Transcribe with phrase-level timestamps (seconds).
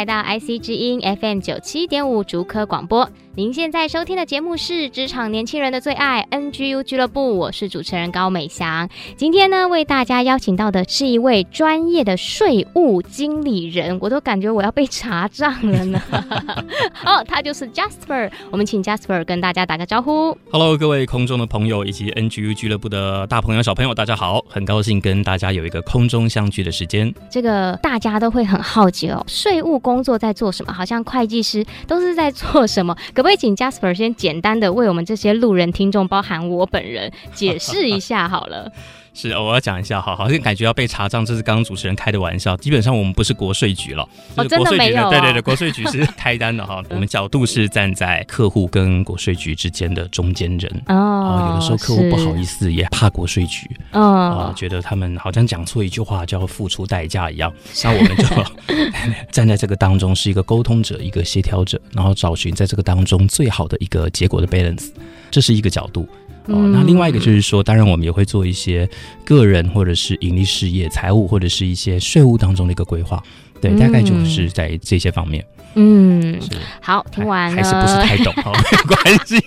[0.00, 3.06] 来到 IC 之音 FM 九七点五竹科广播。
[3.36, 8.88] 您现在收听的节目是职场年轻人的最爱 NGU 俱乐部，我是主持人高美祥。
[9.16, 16.02] 今天呢，为大家邀请到的是一位专业的税务经理人，我都感觉我要被查账了呢。
[17.06, 20.36] 哦，他就是 Jasper，我们请 Jasper 跟大家打个招呼。
[20.50, 27.14] Hello，各位空中的朋友以及 NGU 俱乐部的大朋友小朋友，大家好，很高兴跟大家有一个空中相聚的时间。
[27.30, 30.72] 这个大家都会很好奇哦，税务工作在做什么？
[30.72, 32.94] 好像会计师都是在做什么？
[33.12, 38.70] 可不可以请 Jasper 先简单的为我们这些路人听众，包含我本人，解释一下好了。
[39.12, 42.56] 是，我要讲一下，哈，好像感觉要被查账，这是刚刚主持人开的玩笑。
[42.58, 46.82] 基本上我们不是国税局了，哦，真的没有，哦，对对对，国税局是开单的哈。
[46.90, 51.50] 我们角度是站在客户跟国税局之间的中间人哦。
[51.50, 57.52] 有的时候客户不好意思，也怕国税局哦，觉得他们好像讲错一句话就要付出代价一样。
[57.82, 58.24] 那我们就
[59.32, 64.90] 站在这个当中，是一个沟通者，一个协调者，然后找寻在这个当中最好的一个结果的 balance，
[65.30, 66.08] 这是一个角度。
[66.46, 68.88] 哦，那另外一个就是说，当然我们也会做一些
[69.24, 73.22] 个人或者是盈利事业、财务或者是一些税务当中的一个规划，
[73.60, 75.44] 对，大概就是在这些方面。
[75.58, 75.59] 嗯，
[76.80, 78.52] 好，听完了还是不是太懂，好，
[78.88, 79.40] 没关系。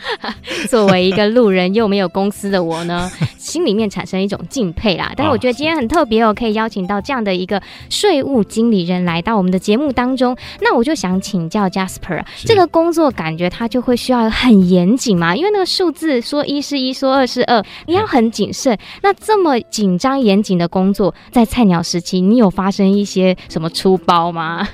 [0.68, 5.12] 作为一个路人又没有公司的我呢， 心里面产生一种敬佩啦。
[5.16, 10.36] 但是我觉得今天很特别哦，可以邀请到这样的一个税务经理人来到我们的节目当中。
[10.60, 15.36] 那我就想请教 Jasper，这个工作感觉他就会需要很严谨嘛？
[15.36, 18.78] 因为那个数字说一是一，说二是二，你要很谨慎。
[19.02, 24.66] 那这么紧张严谨的工作，在菜鸟时期，你有发生一些什么粗包吗？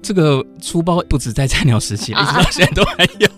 [0.00, 0.27] 这个。
[0.60, 3.28] 出包不止在菜鸟时期，一直到现在都还有。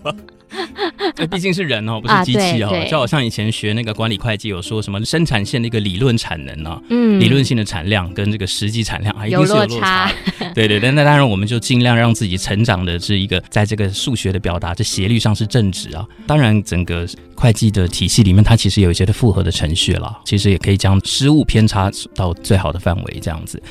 [1.14, 2.86] 这 毕竟是人哦，不是机器哦。
[2.90, 10.10] 就好像以前学那个管理会计，有说什么生产线的一个理论产能啊，嗯，理论性的产量跟这个实际产量啊，一定是有落差。
[10.52, 16.04] 对对对，那当然我们就尽量让自己成长的是一个，在这个数学的表达，这斜率上是正值啊。
[16.26, 23.62] 当然，整个会计的体系里面，它其实有一些的复合的程序了，其实也可以将失误偏差到最好的范围，这样子。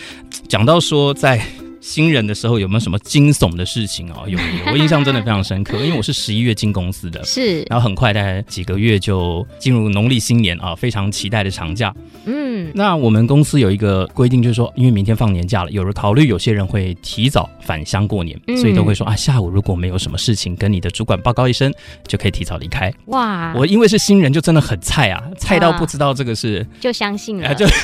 [0.47, 1.41] 讲到说在。
[1.81, 4.23] 新人的时候有没有什么惊悚的事情哦？
[4.27, 11.93] 有，有，我印象真的非常深刻，因为我是十一月进公司的，是，然后很快大概几个月就进入农历新年啊，非常期待的长假。
[12.25, 21.73] 嗯，那我们公司有一个规定，就是说，因为明天放年假了，有人考虑有些人会提早返乡过年，嗯、所以都会说啊，下午如果没有什么事情，跟你的主管报告一声，
[22.07, 22.93] 就可以提早离开。
[23.05, 27.65] 哇，我因为是新人，就真的很菜啊，菜到不知道这个是，就相信了，啊、就。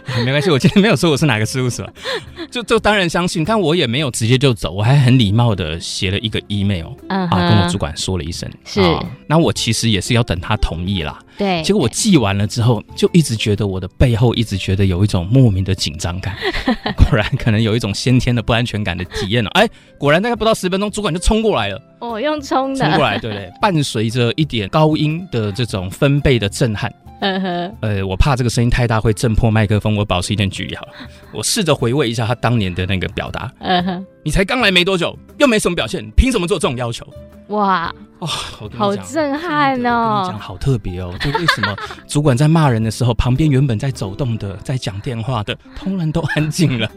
[0.24, 1.88] 没关系，我今天没有说我是哪个事务所，
[2.50, 7.34] 就就当然相信，但我也没有直接就走，我还很礼貌的写了一个 email，、uh huh.
[7.34, 16.36] 啊，跟我主管说了一声，是、啊，那我其实也是要等他同意啦，对，结果我寄完了之后，就一直觉得我的背后一直觉得有一种莫名的紧张感，
[16.96, 19.68] 果然可能有一种先天的不安全感的体验了，哎，
[19.98, 26.92] 果然大概不到十分钟，主管就冲过来了，哦，用冲的，冲过来，对对，伴随着一点高音的这种分贝的震撼。
[27.20, 30.92] 嗯哼，呃，我怕这个声音太大会震破麦克风，我保持一点距离好了。
[31.32, 33.50] 我试着回味一下他当年的那个表达。
[33.60, 37.06] 嗯哼，你才刚来没多久，又没什么表现，凭什么做这种要求？
[37.48, 37.94] 哇！
[38.20, 38.28] 哇，
[38.76, 40.24] 好震撼哦！
[40.24, 41.12] 跟你讲，好特别哦。
[41.20, 41.76] 就为什么
[42.08, 46.90] 主管在骂人的时候，旁边原本在走动的、在讲电话的，突然都安静了，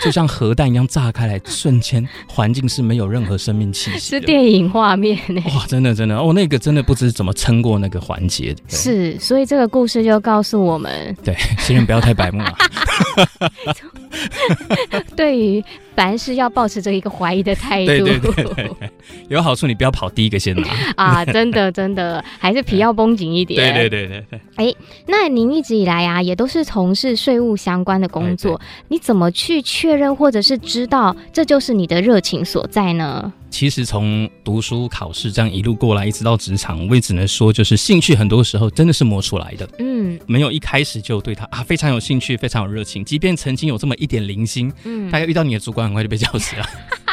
[0.00, 3.98] 就像核弹一样炸开来，瞬间环境是没有任何生命气息。
[4.16, 5.42] 是电影画面呢？
[5.54, 8.56] 哇，真的真的哦，那个真的不知怎么撑过那个环节。
[8.66, 12.54] 是，所以这个故事就告诉我们，对，新人不要太白目啊。
[15.16, 15.62] 对于
[15.94, 18.70] 凡事要保持着一个怀疑的态度，对对对对，
[19.28, 21.24] 有好处，你不要跑第一个先拿 啊！
[21.24, 23.74] 真的真的，还是皮要绷紧一点。
[23.74, 24.40] 对对对对对。
[24.56, 24.74] 哎，
[25.06, 33.32] 那您一直以来啊，也都是从事税务相关的工作，你怎么去确认或者是知道这就是你的热情所在呢？
[33.50, 39.68] 其实从读书考试这样一路过来，一直到职场，我也只能说，就是兴趣很多时候真的是磨出来的。
[39.78, 46.64] 嗯，没有一开始就对他啊非常有兴趣，非常有热情，即便曾经有这么一点零星，嗯，大概遇到你的主管，很快就被叫死了。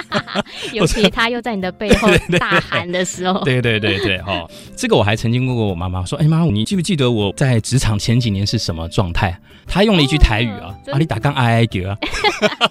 [0.74, 2.09] 尤其他又在你的背后
[2.39, 9.38] 大喊的时候，对对对对，哦，这个我还曾经问过我妈妈说，哎妈，你记不记得我在职场前几年是什么状态？
[9.65, 11.98] 她用了一句台语啊，阿里打刚哀哀叫啊，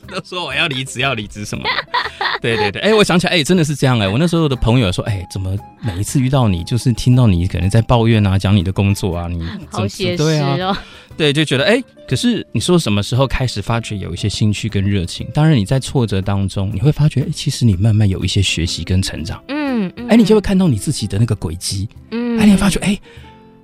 [0.08, 1.64] 都 说我要离职要离职什么？
[2.40, 10.74] 对对对，哎，我想起来，哎，真的是这样哎，我那时候的朋友说，哎，怎么每一次遇到你，就是听到你可能在抱怨啊，讲你的工作啊，你好写实哦。
[11.16, 15.26] 对，就觉得哎，可是你说什么时候开始发觉有一些兴趣跟热情？
[15.32, 19.42] 当然你在挫折当中，你会发觉，哎，其实你慢慢有一些学习跟成长。
[19.48, 21.88] 嗯，嗯哎，你就会看到你自己的那个轨迹。
[22.10, 22.98] 嗯，哎，你会发觉，哎，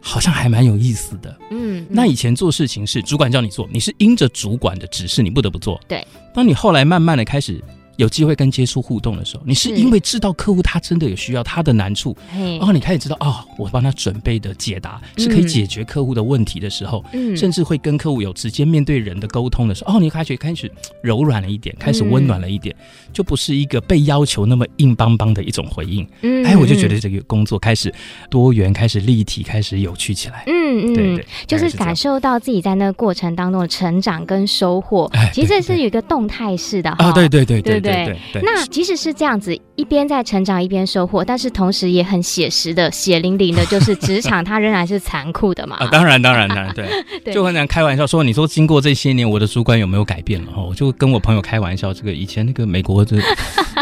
[0.01, 1.37] 好像还蛮有意思的。
[1.51, 5.81] 嗯，那以前做事情是主管叫你做，你是因着主管的指示，你不得不做。
[5.87, 7.63] 对，当你后来慢慢的开始。
[7.97, 20.71] 有机会跟接触互动的时候，你是因为知道客户他真的有需要，他的难处，然后你开始知道哦，我帮他准备的解答是可以解决客户的问题的时候，嗯，甚至会跟客户有直接面对人的沟通的时候，哦，你开始开始
[21.03, 22.75] 柔软了一点，开始温暖了一点，
[23.13, 26.07] 就不是一个被要求那么硬邦邦的一种回应。
[26.23, 27.93] 嗯，哎，我就觉得这个工作开始
[28.31, 30.45] 多元，开始立体，开始有趣起来。
[30.47, 35.11] 嗯嗯，对对，就是感受到自己在那个过程当中的成长跟收获。
[35.33, 37.73] 其实这是有一个动态式的啊，对对对对。
[37.73, 45.77] 对对对，那即使是这样子，一边在成长，一边收获，但是同时也很写实的、血淋淋的， 就是职场它仍然是残酷的嘛。
[45.77, 46.87] 啊，当然，当然，当然，对，
[47.25, 50.53] 对就很想开玩笑说，你说经过这些年，我的主管有没有改变了？
[50.53, 53.19] 哈，我就跟我朋友开玩笑，这个以前那个美国的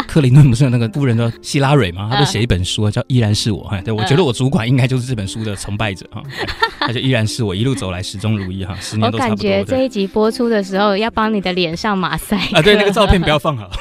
[0.07, 3.63] 克林顿不是有那个夫人叫希拉蕊吗，他就写一本书叫《依然是我》。
[3.67, 6.23] 哈，对，我觉得我主管应该就是这本书的崇拜者哈，
[6.87, 9.47] 他就依然是我一路走来始终如一哈，十年都差不多。
[9.47, 13.69] 我感觉这一集播出的时候要帮你的脸上马赛啊，对，那个照片不要放好。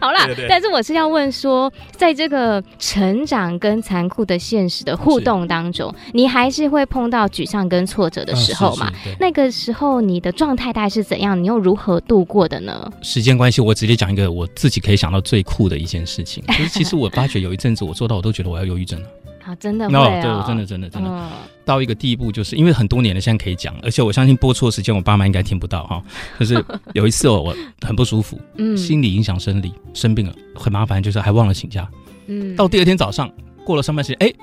[0.00, 8.92] 好啦，对对对，但是我是要问说，在这个成长跟残酷的现实的互动当中，你还是会碰到沮丧跟挫折的时候嘛？
[9.18, 11.40] 那个时候你的状态大概是怎样？
[11.42, 12.90] 你又如何度过的呢？
[13.00, 16.44] 时间关系，我直接讲一个我自己可以想到最酷的一件事情。
[16.48, 19.06] 就是其实我发觉有一阵子我做到，我都觉得我要忧郁症了。
[19.54, 21.30] 啊，真的会、哦 no, 对，我真的真的真的、嗯、
[21.64, 26.02] 到一个地步，就是因为很多年了，现在可以讲，而且我相信播出的时间，我爸妈应该听不到哈。
[26.38, 26.62] 就是
[26.92, 31.88] 有一次我我很不舒服，嗯，心理影响生理，生病了，很麻烦，就是还忘了请假，
[32.26, 33.30] 嗯，到第二天早上
[33.64, 34.34] 过了上班时间，哎，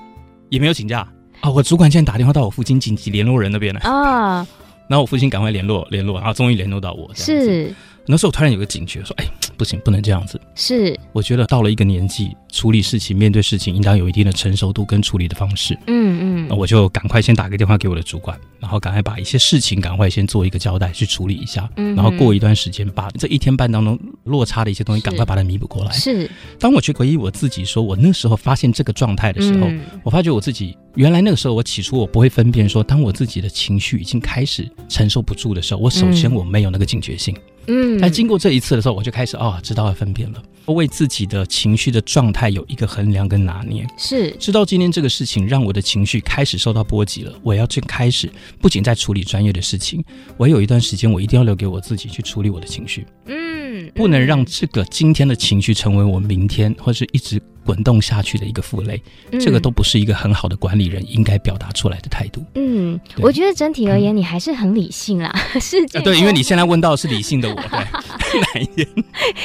[0.50, 1.08] 也没有请假。
[1.42, 1.50] 啊。
[1.50, 4.48] 我主管竟然打电话到我父亲紧急联络人那边来啊，
[4.88, 7.74] 然后我父亲赶快联络联络，然后终于联络到我，是。
[8.08, 9.26] 那时候我突然有个警觉，说：“哎，
[9.56, 15.78] 不行，不能这样子。”是，我觉得到了一个年纪，处理事情、面对事情，应当有一定的成熟度跟处理的方式。
[15.88, 21.70] 嗯嗯，那我就赶快先打个电话给我的主管，然后赶快把一些事情赶快先做一个交代，去处理一下。
[21.78, 25.92] 嗯，然后过一段时间，把这一天半当中落差的一些东西，赶快把它弥补过来。
[25.92, 37.36] 是，当我去回忆我自己，说我那时候发现这个状态的时候，嗯、我发觉我自己原来那个时候，我起初我不会分辨说，当我自己的情绪已经开始承受不住的时候，我首先我没有那个警觉性。
[37.36, 37.42] 嗯
[37.74, 44.30] 嗯，但经过这一次的时候，我就开始哦，知道要分辨了，为自己的情绪的状态有一个衡量跟拿捏，是。
[44.32, 48.30] 知道今天这个事情让我的情绪开始受到波及了，我要去开始
[48.60, 50.04] 不仅在处理专业的事情，
[50.36, 57.42] 我有一段时间我一定要留给我自己去处理我的情绪，嗯，不能让这个今天的情绪成为我明天或是一直。
[57.72, 59.02] 滚动下去的一个负累，
[59.40, 62.44] 这个都不是一个很好的管理人应该表达出来的态度。
[62.56, 65.34] 嗯，我觉得整体而言，你还是很理性啦。
[65.62, 68.86] 事件对，因为你现在问到的是理性的我，对，哪一点？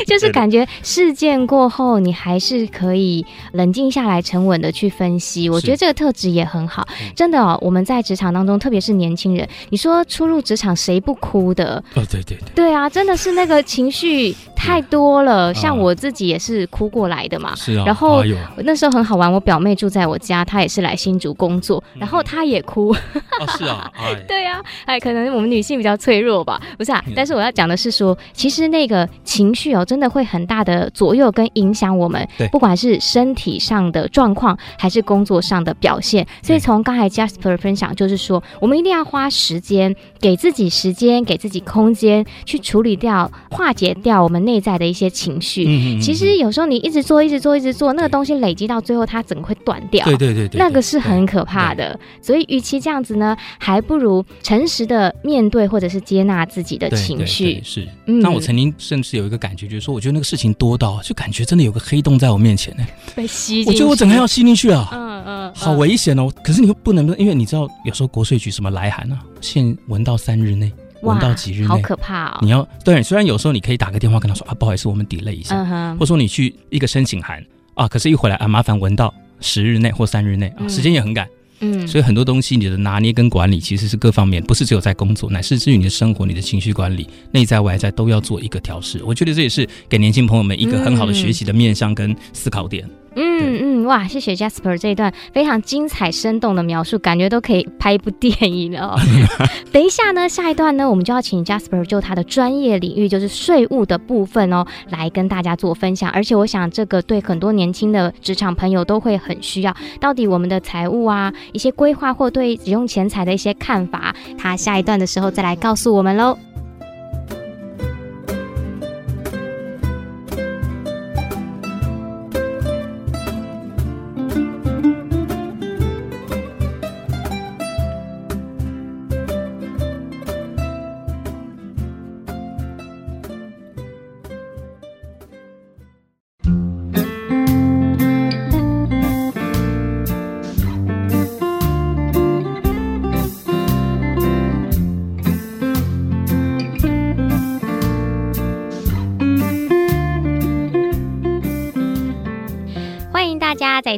[0.08, 5.48] 就是感觉事件过后，你还是可以冷静下来，沉稳的去分析。
[5.48, 6.84] 我觉得这个特质也很好。
[7.14, 11.76] 真的哦，我们在职场当中，特别是年轻人，你说初入职场谁不哭的？
[11.94, 15.54] 哦，对对对，对啊，真的是那个情绪太多了。
[15.54, 17.54] 像我自己也是哭过来的嘛。
[17.54, 18.15] 是啊，然后。
[18.20, 19.32] 哦，那时候很好玩。
[19.32, 22.90] 我表妹住在我家，她也是来新竹工作，然后她也哭。
[22.92, 23.90] 哦，是啊，
[24.28, 27.02] 对呀，哎，可能我们女性比较脆弱吧，不是啊？
[27.14, 36.26] 但是我要讲的是说，其实那个情绪哦，真的会很大的左右跟影响我们，不管是身体上的状况，还是工作上的表现。
[36.42, 46.00] 所以从刚才 Jasper 分享，就是说，我们一定要花时间，给自己时间，给自己空间，去处理掉、化解掉我们内在的一些情绪。
[46.00, 50.04] 其实有时候你一直做，一直做，一直做，那个东西累积到最后，它整个会断掉。
[50.04, 51.98] 对对对，那个是很可怕的。
[52.20, 57.60] 所以，与其这样子呢，还不如诚实的面对，或者是接纳自己的情绪。
[57.64, 62.84] 是，那我曾经甚至有一个感觉，就是说，我觉得那个事情多到，就感觉真的有个黑洞在我面前呢，
[63.14, 63.70] 被吸进去。
[63.70, 66.30] 我觉得我整个要吸进去啊，嗯嗯，好危险哦。
[66.44, 72.38] 可是你又不能，因为你知道，有时候国税局什么来函啊，限闻到三日内，闻到几日内，好可怕哦。
[72.42, 77.42] 你要对，虽然有时候你可以打个电话跟他说啊，不好意思，我们 delay 一下，或者说你去一个申请函。
[77.76, 81.28] 啊，可是，一回来啊，麻烦闻到十日内或三日内啊，时间也很赶。
[81.60, 89.02] 嗯，所以很多东西你的拿捏跟管理其实是各方面，不是只有在工作，乃是至于你的生活、你的情绪管理，内在外在都要做一个调试。
[89.04, 92.82] 我觉得这也是给年轻朋友们一个很好的学习的面向跟思考点。
[92.84, 98.96] 嗯嗯嗯，哇，谢谢 Jasper 这一段非常精彩生动的描述，感觉都可以拍一部电影了哦。
[99.72, 106.10] 等一下呢，下一段呢，我们就要请 Jasper 就他的专业领域，就是税务的部分哦，来跟大家做分享。
[106.10, 109.74] 而且我想，这个对很多年轻的职场朋友都会很需要。
[109.98, 116.36] 到底我们的财务啊，一些规划或对使用钱财的一些看法，他下一段的时候再来告诉我们喽。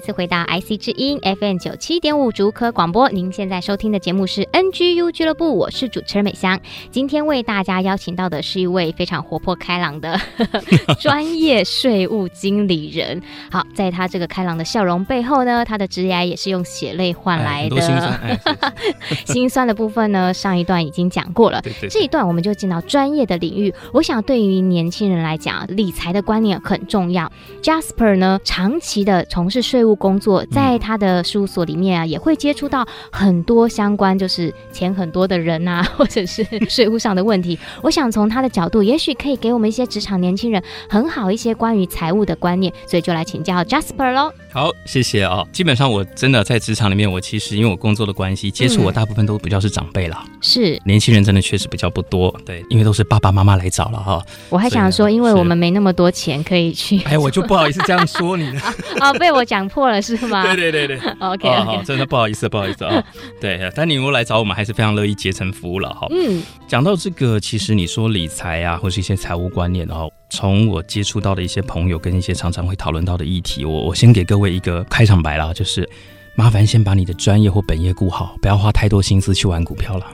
[0.08, 6.58] 次回到 IC 之音 FM 九七点五竹科广播，您现在收听的节目是 NGU 俱乐部，我是主持人美香。
[6.90, 10.18] 今天为大家邀请到的是一位非常活泼开朗的
[10.98, 13.20] 专业税务经理人。
[13.50, 17.78] 好，在他这个开朗的笑容背后呢，他的职涯也是用血泪换来的。
[17.78, 18.40] 心酸，哎、
[19.26, 21.60] 心酸的部分呢，上一段已经讲过了。
[21.60, 23.74] 对对对，这一段我们就进到专业的领域。
[23.92, 27.30] 我想对于年轻人来讲，理财的观念很重要。
[27.62, 37.58] Jasper 呢，长期的从事税税务工作，在他的事务所里面啊，也会接触到很多相关就是钱很多的人啊， 或者是 税务上的问题。
[37.82, 44.32] 我想从他的角度，也许可以给我们一些职场年轻人很好一些关于财务的观念，所以就来请教 Jasper 喽。
[44.58, 45.48] 好，谢谢啊、哦。
[45.52, 50.24] 基本上我真的在职场里面，我其实因为我工作的关系，接触我大部分都比较是长辈啦。
[50.40, 54.20] 是、嗯、年轻人真的确实比较不多，对，因为都是爸爸妈妈来找了哈。
[54.48, 56.98] 我还想说，因为我们没那么多钱可以去。
[57.04, 58.60] 哎，我就不好意思这样说你了。
[58.98, 60.42] 哦， 被我讲破了是吗？
[60.42, 60.98] 对对对对。
[61.20, 61.64] OK，, okay.
[61.64, 63.00] 好，真的不好意思，不好意思啊。
[63.40, 66.08] 对，但你如果来找我们，还是非常乐意竭诚服务了哈。
[66.10, 75.88] 嗯，讲到这个，其实你说理财啊，或是一些财务观念，然后从我接触到的一些朋友跟一些常常会讨论到的议题，我我先给各位一个开场白啦，就是
[76.34, 80.06] 麻烦先把你的专业或本业顾好，不要花太多心思去玩股票了。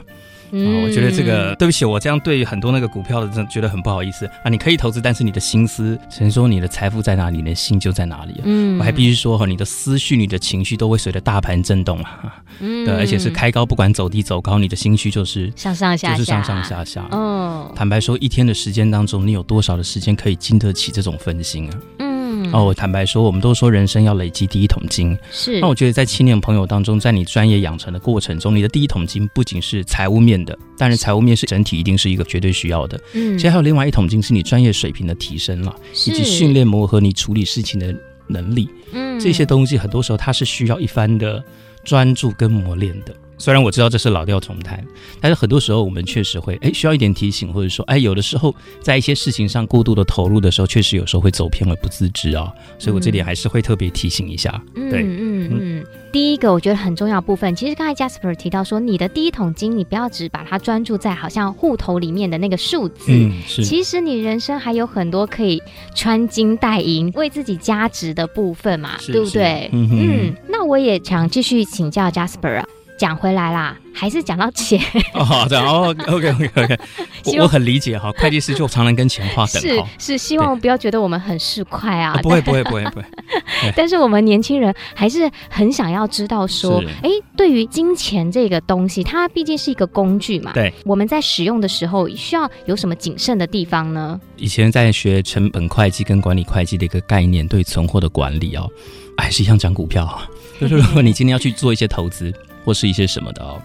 [0.54, 4.48] 嗯，我觉得这个对不起，我这样对很多那个股票的真的觉得很不好意思啊。
[4.48, 8.40] 你可以投资，但是你的心思，只能说你的财富在哪里，你的心就在哪里。
[8.44, 12.42] 嗯，我还必须说哈，你的思绪、你的情绪都会随着大盘震动啊。
[12.60, 17.04] 嗯，对，而且是开高，不管走低走高，你的心绪就是上上下下，就是上上下下。
[17.10, 21.74] 哦，坦白说，一天的时间当中，你有多少的时间可以经得起这种分心啊？
[21.98, 22.03] 嗯。
[22.52, 25.16] 哦，我坦白说，我们都说人生要累积第一桶金。
[25.30, 33.00] 是，那我觉得在青年朋友当中，在你专业养成的过程中，你的第一桶金不仅是财务面的，当然财务面是整体一定是一个绝对需要的。
[33.14, 37.94] 嗯，其实还有另外一桶金是你专业水平的提升了，以及训练磨合你处理事情的
[38.26, 38.68] 能力。
[38.92, 41.42] 嗯，这些东西很多时候它是需要一番的
[41.84, 43.14] 专注跟磨练的。
[43.36, 44.84] 虽然我知道这是老调重弹，
[45.20, 52.52] 但是很多时候我们确实会哎需要一点提醒，或者说哎有的时候在一些事情上过度的投入的时候，确实有时候会走偏了不自知啊。
[52.78, 54.62] 所以我这里还是会特别提醒一下。
[54.74, 55.86] 对，嗯嗯嗯。
[56.12, 63.64] 第一个我觉得很重要部分，其实刚才 Jasper 提到说，你的第一桶金，你不要只把它专注在好像户头里面的那个数字，嗯，是。
[63.64, 65.60] 其实你人生还有很多可以
[65.92, 69.68] 穿金戴银、为自己加值的部分嘛，对不对？
[69.72, 70.34] 嗯嗯。
[70.48, 72.68] 那我也想继续请教 Jasper 啊。
[72.96, 74.80] 讲回来啦，还是讲到钱。
[75.14, 76.78] 哦，这样哦，OK OK OK，
[77.36, 83.04] 我我很理解哈，会计师就常常跟钱划等号，是是，希望不要觉得我们很市侩啊，啊，不会不会不会不会，
[83.76, 94.20] 但是我们年轻人还是很想要知道说，哎，对于金钱这个东西，它毕竟是一个工具嘛，对，我们在使用的时候需要有什么谨慎的地方呢？
[94.36, 98.70] 以前在学成本会计跟管理会计的一个概念，对存货的管理哦，
[99.16, 100.20] 还是一样讲股票，
[100.60, 102.32] 就是如果你今天要去做一些投资。
[102.64, 103.60] 或是一些什么的哦，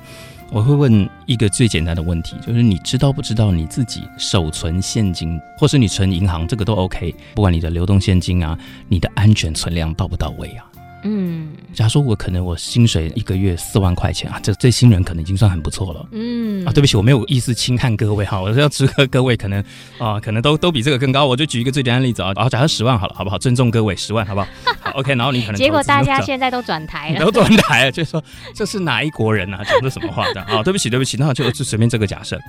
[0.51, 10.68] 我会问一个最简单的问题，就是你知道不知道你自己手存现金，或是你存银行，这个都 OK，不管你的流动现金啊，你的安全存量到不到位啊？
[11.03, 16.07] 嗯，假如说我可能我薪水一个月四万块钱啊，这这新人可能已经算很不错了。
[16.11, 19.63] 嗯啊，对不起，我没有意思轻看各位哈，我是要祝贺各位可能
[19.97, 21.25] 啊， 可能都都比这个更高。
[21.25, 23.37] 我就举一个最简单的例子啊，啊，假设十万好了，好不好？
[23.37, 24.47] 尊重各位，十万好不好？
[24.81, 25.15] 好，OK。
[25.15, 29.63] 然后你可能 结果大家现在都转台了， 都转台了，就是说这是哪一国人啊？
[29.63, 30.61] 讲的什么话的啊？
[30.63, 32.39] 对不起，对不起，那就就随便这个假设。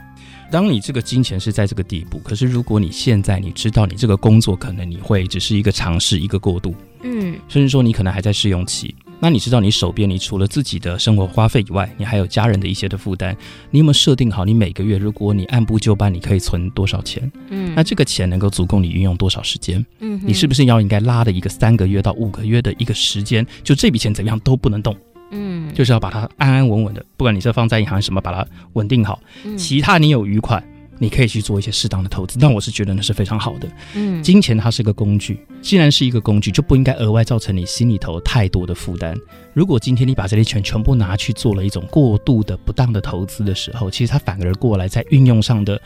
[0.51, 13.37] 当你这个金钱是在这个地步，可是如果你现在你知道你这个工作可能你会只是一个尝试，一个过渡，嗯，甚至说你可能还在试用期，那你知道你手边你除了自己的生活花费以外，你还有家人的一些的负担，
[13.71, 17.31] 你有没有设定好你每个月如果你按部就班，你可以存多少钱？
[17.49, 19.85] 嗯，那这个钱能够足够你运用多少时间？
[20.01, 23.47] 嗯，你是不是要应该拉的一个三个月到五个月的一个时间？
[23.63, 24.97] 就这笔钱怎么样都不能动。
[25.33, 29.23] 嗯，就是要把它安安稳稳的，不管你是放在银行什么，把它稳定好。
[29.45, 30.63] 嗯其他你有余款。
[31.03, 33.67] 你可以去做一些适当的投资，但我是觉得那是非常好的。
[33.95, 39.17] 嗯，金钱它是个工具，既然是一个工具，就不应该额外造成你心里头太多的负担。
[39.55, 45.81] 如果今天你把这些钱全部拿去做了一种过度的不当的投资的时候，其实它反而过来在运用上的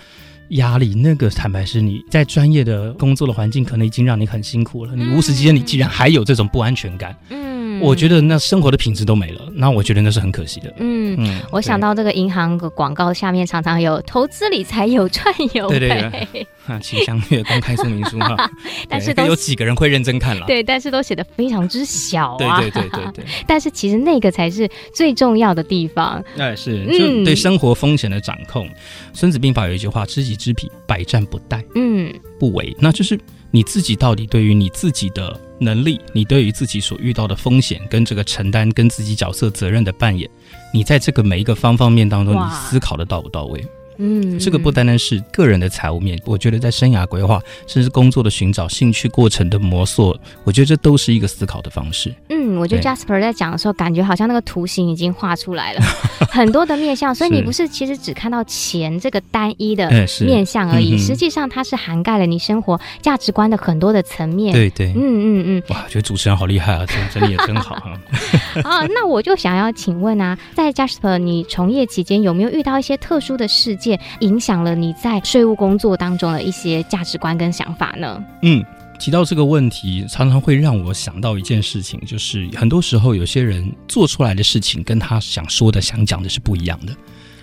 [0.49, 7.54] 压力，那个坦白是你在专业的工作的环境可能已经让你很辛苦了，你无时之间你既然还有这种不安全感，嗯。
[7.85, 10.73] 我觉得那生活的品质都没了，那我觉得那是很可惜的。
[10.79, 15.79] 嗯嗯，我想到这个银行的广告下面常常有投资理财有赚有赔。
[15.79, 18.51] 对对对，啊，请详阅公开说明书哈。
[18.89, 20.47] 但是都有几个人会认真看了？
[20.47, 22.61] 对，但是都写的非常之小啊。
[22.61, 23.25] 对对对对对。
[23.47, 26.23] 但是其实那个才是最重要的地方。
[26.39, 28.69] 哎，是，就对生活风险的掌控。
[29.13, 33.19] 孙子兵法有一句话：“知己知彼，百战不殆。”嗯，不为，那就是。
[33.55, 40.29] 你自己到底对于你自己的能力，你对于自己所遇到的风险跟这个承担，跟自己角色责任的扮演，
[40.73, 43.65] 你在这个每一个方方面当中，你思考的到不到位？
[43.99, 52.15] 嗯，这个不单单是个人的财务面，我觉得在生涯规划，甚至工作的寻找、兴趣过程的磨塑，我觉得这都是一个思考的方式。
[52.29, 55.81] 嗯，我觉得 Jasper 在讲的时候，感觉好像那个图形已经画出来了，
[56.29, 59.89] 很多的面向，所以你不是其实只看到钱这个单一的
[60.21, 64.53] 面向而已，实际上它是涵盖了你生活价值观的很多的层面。
[64.53, 67.93] 对对，嗯嗯嗯，哇，觉得主持人好厉害啊，整理也真好啊。
[68.65, 74.01] 啊，那我就想要请问啊，在 Jasper 你从业期间有没有遇到一些特殊的事件？
[74.21, 78.25] 影响了你在税务工作当中的一些价值观跟想法呢？
[78.43, 78.65] 嗯，
[78.99, 86.93] 提到这个问题，常常会让我想到一件事情，就是很多时候有些人做出来的事情，跟他想说的、想讲的是不一样的，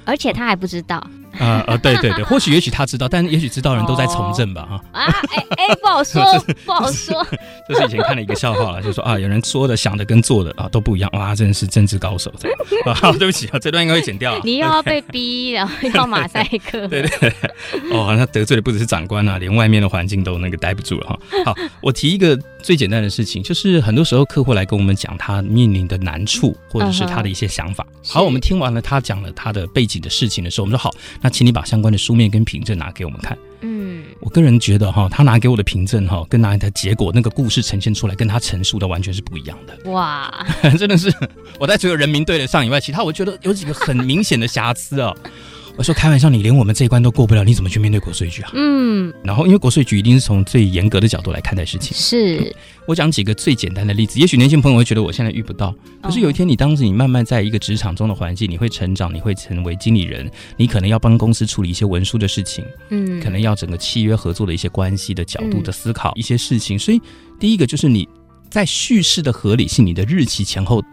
[0.05, 1.05] 而且他还不知道。
[1.40, 6.24] 啊呃，对对对，或许也许他知道，但也许知道的人都在从政吧，哈啊，哎哎，不好说，
[6.66, 7.26] 不好说。
[7.68, 12.32] 这是以前看了一个笑话了，就是说啊，有人说的、想的跟做的啊都不一样，哇，真的是政治高手。
[12.86, 14.40] 啊，对不起啊，这段应该会剪掉。
[14.44, 16.88] 你又要被逼，然后要马赛克。
[16.88, 17.34] 对对对，
[17.92, 21.20] 哦，好像得罪的不只是长官啊，连外面的环境都那个待不住了哈。
[21.46, 27.86] 好，我提一个最简单的事情，就是很多时候客户来跟我们讲他面临的难处，或者是他的一些想法。
[28.06, 30.91] 好，我们听完了他讲了他的背景的事情的时候，我们说好。
[31.21, 33.38] 那请你把相关的书面跟凭证拿给我们看。
[33.62, 39.91] 嗯，我个人觉得哈，他拿给我的凭证哈，跟拿的结果那个故事呈现出来，跟他陈述的完全是不一样的。
[39.91, 40.45] 哇，
[40.79, 41.13] 真的是
[41.60, 45.15] 我在除了人民对得上以外，其他我觉得有几个很明显的瑕疵啊。
[45.77, 48.51] 我说开玩笑，你连我们这一关都过不了，你怎么去面对国税局啊？
[48.53, 51.97] 嗯，然后因为国税局一定是从最严格的角度来看待事情。
[51.97, 52.53] 是，嗯，
[52.86, 67.01] 我讲几个最简单的例子，也许年轻朋友会觉得我现在遇不到，可是有一天你当时你慢慢在一个职场中的环境，你会成长，你会成为经理人，你可能要帮公司处理一些文书的事情，嗯，可能要整个契约合作的一些关系的角度的思考一些事情，所以
[67.39, 68.07] 第一个就是你
[68.51, 70.84] 在叙事的合理性，你的日期前后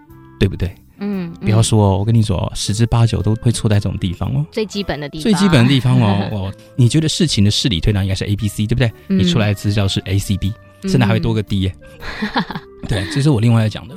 [0.40, 0.72] 对不对？
[0.98, 4.44] 嗯，不要说哦，我跟你说，十之八九都会错在这种地方哦。
[4.50, 8.92] 最基本的地方，最基本的地方哦 哦，你觉得事情的事理推断应该是 A B C 对不对？
[9.08, 11.74] 嗯、你出来的资料是 A C B，甚至还会多个 D 耶。
[12.20, 12.44] 嗯、
[12.88, 13.94] 对，这是我另外要讲的。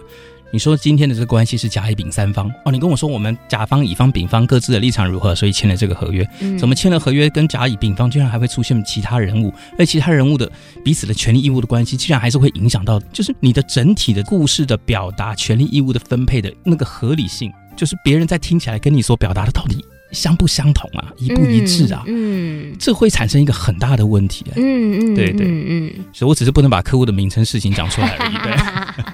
[0.53, 6.27] 你说今天的这个关系是甲乙丙三方哦，你跟我说我们甲方、乙方、丙方各自的立场如何，所以签了这个合约。
[6.41, 9.53] 嗯，怎么签了合约跟甲乙丙方居然还会出现其他人物？
[9.79, 10.51] 而其他人物的
[10.83, 22.03] 彼此的权利义务的关系，竟然还是会影响到，就是你的整体的故事的表达、权利义务的分配的那个合理性，就是别人在听起来跟你所表达的到底相不相同啊，一不一致啊？
[22.07, 24.43] 嗯，嗯，这会产生一个很大的问题。
[24.57, 28.33] 嗯嗯，对对嗯，所以我只是不能把客户的名称、事情讲出来而已。
[28.43, 29.13] 对。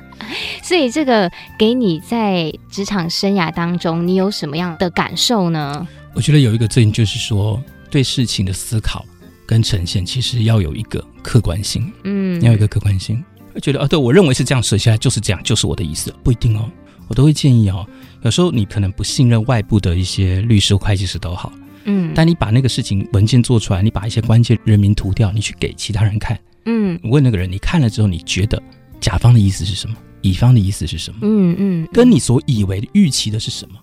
[0.62, 5.88] 所以这个给你在职场生涯当中，你有什么样的感受呢？
[6.14, 9.06] 我觉得有一个最近就是说，对事情的思考
[9.46, 11.92] 跟呈现，其实要有一个客观性。
[12.04, 13.24] 嗯，要有一个客观性。
[13.54, 16.70] 会觉得啊，对我认为是这样写下来就是这样，就是我的意思，不一定哦。
[17.08, 17.88] 我都会建议哦，
[18.24, 21.52] 有时候你可能不信任外部的一些律师、会计师都好。
[21.86, 26.38] 嗯，但你把那个事情文件做出来，你把一些关键人名涂掉，你去给其他人看。
[26.66, 28.62] 嗯，问那个人，你看了之后，你觉得
[29.00, 29.96] 甲方的意思是什么？
[30.22, 31.20] 乙方的意思是什么？
[31.22, 33.80] 嗯嗯，跟你所以为的预期的是什么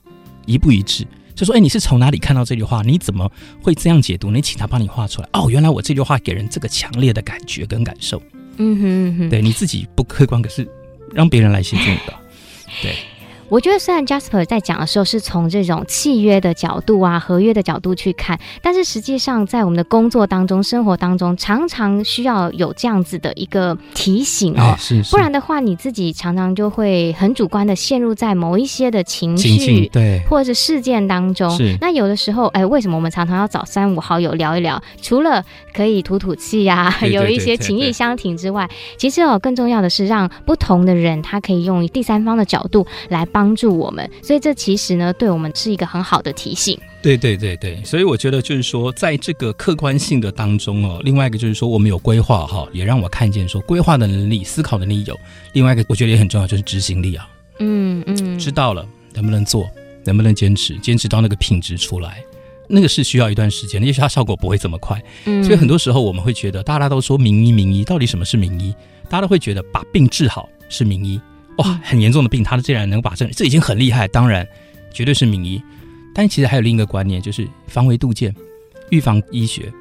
[0.47, 1.07] 一不一致？
[1.35, 2.83] 就说，哎，你是从哪里看到这句话？
[2.83, 4.31] 你怎么会这样解读？
[4.31, 5.29] 你请他帮你画出来。
[5.33, 8.23] 哦，原来我这句话给人这个强烈的感觉跟感受。
[8.57, 10.69] 嗯哼，嗯哼，对，你自己不客观，可是
[11.13, 12.15] 让别人来协助你的。
[12.81, 12.95] 对。
[13.55, 24.75] 我觉得虽然 Jasper 在讲的时候是从这种契约的角度啊、合约的角度去看，但是实际上在我们的工作当中、生活当中，常常需要有这样子的一个提醒哦。
[24.75, 25.11] 哎、是，是。
[25.13, 31.49] 不然的话，你自己常常就会很主观的陷入在某一些的情绪，对，或者是事件当中。
[31.57, 31.79] 是。
[31.81, 34.83] 那有的时候，哎，为什么我们常常要找三五好友聊一聊？
[35.01, 44.09] 除了可以吐吐气呀、啊， 有一些情谊相挺之外，其实哦，更重要的是让不同的人他可以用第三方的角度来帮助我们。
[44.23, 46.79] 所以这其实呢，对我们是一个很好的提醒。
[47.03, 55.19] 对对对对，所以我觉得就是说，在这个客观性的当中哦，另外一个就是说，我们有规划哈，也让我看见说，规划的能力、思考能力有。
[55.53, 57.29] 另外一个我觉得也很重要，就是执行力啊。
[57.59, 59.69] 嗯嗯，知道了能不能做，
[60.05, 62.23] 能不能坚持，坚持到那个品质出来。
[62.67, 64.99] 那个是需要一段时间的，也许它效果不会这么快。
[65.27, 68.75] 嗯，所以很多时候我们会觉得，大家都说名医名医，到底什么是名医？
[69.11, 71.21] 大家都会觉得把病治好是名医，
[71.59, 74.47] 哇，很严重的病，他竟然能把这，这已经很厉害，当然
[74.93, 75.63] 绝对是名医。
[76.15, 78.35] 但其实还有另一个观念，就是防微杜渐，
[78.91, 79.73] 预防医学。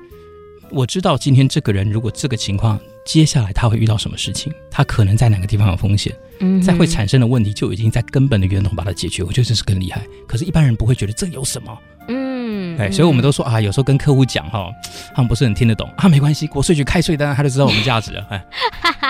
[0.72, 9.22] 我知道今天这个人如果这个情况，接下来他会遇到什么事情，他可能在哪个地方有风险，嗯，再会产生的问题就已经在根本的源头把它解决。
[9.22, 10.02] 我觉得这是更厉害。
[10.28, 11.78] 可是，一般人不会觉得这有什么。
[12.08, 14.72] 嗯，哎，所以我们都说啊，有时候跟客户讲哈，
[15.14, 18.28] 他们不是很听得懂啊，没关系，国税局开税单，他就知道我们价值了。
[18.32, 18.46] 哎，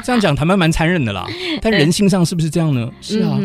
[0.03, 1.25] 这样讲他们蛮残忍的啦，
[1.61, 2.91] 但人性上是不是这样呢？
[3.01, 3.37] 是啊，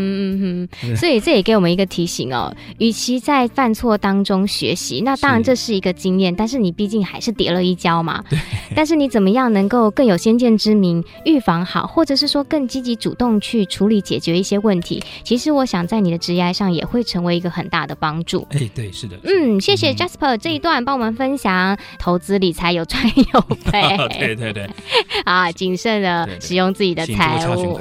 [0.48, 8.22] 嗯嗯，所以这也给我们一个提醒哦，与其在犯错当中学习，那当然这是一个经验，但是你毕竟还是跌了一跤嘛。
[8.28, 8.38] 对。
[8.76, 15.02] 但是你怎么样能够更有先见之明，预防好，或者是说更积极主动去处理解决一些问题？
[15.24, 18.46] 其实我想在你的职业上也会成为一个很大的帮助。
[18.50, 19.16] 哎，对，是的。
[19.24, 19.38] 嗯。
[19.40, 24.68] 嗯，谢谢 Jasper 这一段帮我们分享投资理财有赚有赔， 对对对，
[25.24, 27.80] 啊，谨慎的使用自己的财务。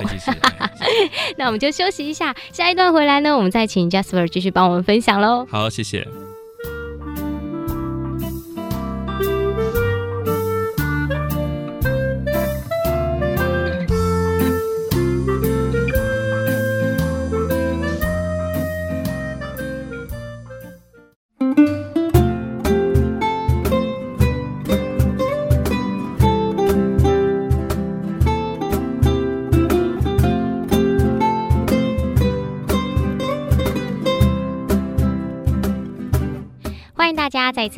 [1.35, 5.45] 那我们就休息一下，下一段回来呢，我们再请 Jasper 继续帮我们分享喽。
[5.47, 6.26] 好，谢谢。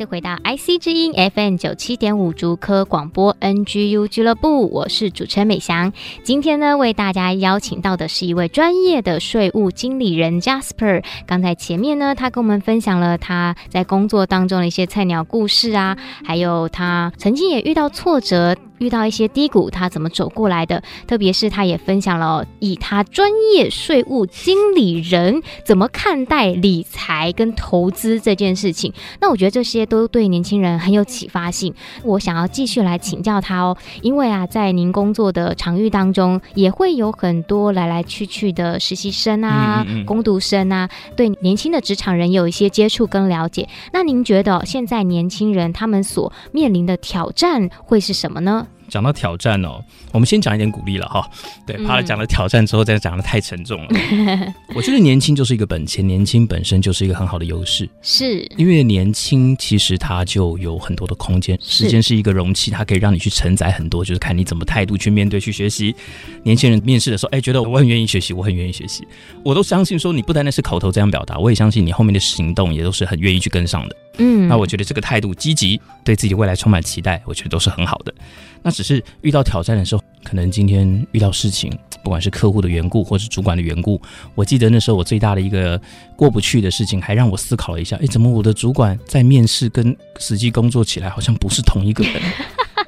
[0.00, 5.92] 次回到 IC 之音 FM 九七点五竹科广播 NGU 俱乐部，我是主持人美翔。
[6.22, 11.04] 今天呢，为大家邀请到的是一位专业的税务经理人 Jasper。
[11.26, 18.56] 刚才前面呢，他跟我们分享了他在工作当中的一些菜鸟故事啊，还有他曾经也遇到挫折。
[18.80, 20.82] 遇到一些低谷，他怎么走过来的？
[21.06, 28.92] 特别是他也分享了以他专业税务经理人怎么看待理财跟投资这件事情。
[29.20, 31.74] 那我觉得这些都对年轻人很有启发性。
[32.04, 43.68] 我想要继续来请教他哦，因为啊，在您工作的场域当中，也会有很多来来去去的实习生啊、嗯嗯嗯工读生啊，对年轻的职场人有一些接触跟了解。
[43.92, 48.66] 那您觉得现在年轻人他们所面临的挑战会是什么呢？
[48.90, 51.26] 讲到挑战哦，我们先讲一点鼓励了哈。
[51.66, 53.88] 对，怕了讲了挑战之后再讲的太沉重了。
[54.10, 57.88] 嗯、 我觉得年轻就是一个本钱，年轻本身就是一个很好的优势。
[58.02, 65.94] 是，因为年轻其实它就有很多的空间，时间是一个容器，它可以让你去承载很多，就是看你怎么态度去面对、去学习。
[66.42, 69.06] 年轻人面试的时候，哎，觉得我很愿意学习，我很愿意学习，
[69.44, 73.96] 我都相信说你不单单是口头这样表达，我也相信你后面的行动也都是很愿意去跟上的。
[74.20, 78.14] 嗯，那我觉得这个态度积极，对自己未来充满期待，我觉得都是很好的。
[78.62, 81.72] 那只是遇到挑战的时候，可能今天遇到事情，
[82.04, 84.00] 不管是客户的缘故，或是主管的缘故，
[84.34, 85.80] 我记得那时候我最大的一个
[86.14, 92.22] 过不去的事情，还让我思考了一下，哎，怎么我的主管在面试跟实际工作起来好像不是同一个人，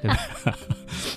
[0.02, 0.18] 对吧？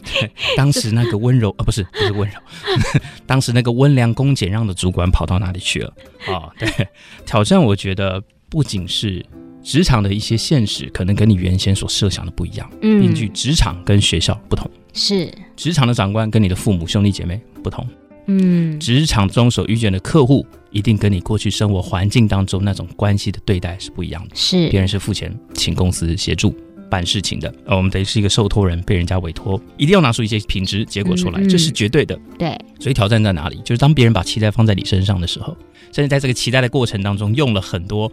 [0.06, 2.40] 对，当时那个温柔啊，不是不是温柔，
[3.28, 5.94] 当时那个温良恭俭让的主管跑到哪里去了？
[6.28, 6.88] 啊，对，
[7.26, 9.26] 挑战我觉得不仅是。
[9.66, 15.28] 职场的一些现实可能跟你原先所设想的不一样，嗯，根据职场跟学校不同，是。
[15.56, 17.84] 职场的长官跟你的父母兄弟姐妹不同，
[18.28, 24.70] 嗯，职场中所遇见的客户一定跟你过去生活环境当中那种关系的对待是不一样的，是。
[24.70, 26.56] 别人是付钱请公司协助
[26.88, 33.60] 办事情的，而我们等于是一个受托人被人家委托，一定要拿出一些品质结果出来，嗯嗯，这是绝对的，对，所以挑战在哪里？
[33.66, 35.58] 就是当别人把期待放在你身上的时候，
[35.92, 38.12] 甚至在这个期待的过程当中用了很多。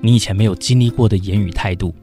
[0.00, 1.94] 你以前没有经历过的言语态度，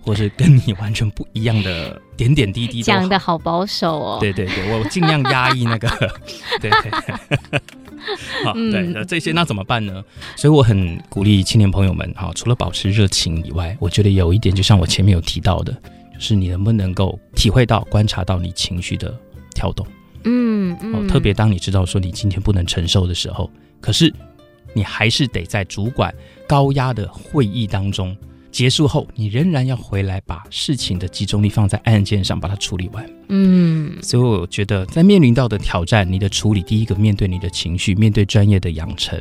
[0.00, 4.18] 或是跟你完全不一样的点点滴滴，讲的好保守哦。
[4.20, 5.88] 对对对，我尽量压抑那个。
[6.60, 7.60] 对对，对。
[8.44, 10.02] 好，对，那这些那怎么办呢？
[10.34, 15.72] 所以我很鼓励青年朋友们，哈，除了保持热情以外，我觉得有一点，就像我前面有提到的，
[16.12, 19.14] 就是你能不能够体会到、观察到你情绪的
[19.54, 19.86] 跳动。
[20.24, 23.48] 嗯，嗯哦，特别当你知道说你今天不能承受的时候，
[23.80, 24.12] 可是
[24.72, 26.14] 你还是得在主管
[26.46, 28.16] 高压的会议当中
[28.50, 33.10] 结束后，你仍然要回来把事情的集中力放在案件上，把它处理完。
[33.28, 39.18] 嗯，所以我觉得在面临到的挑战，你的处理，第一个面对你的情绪，面对专业的养成，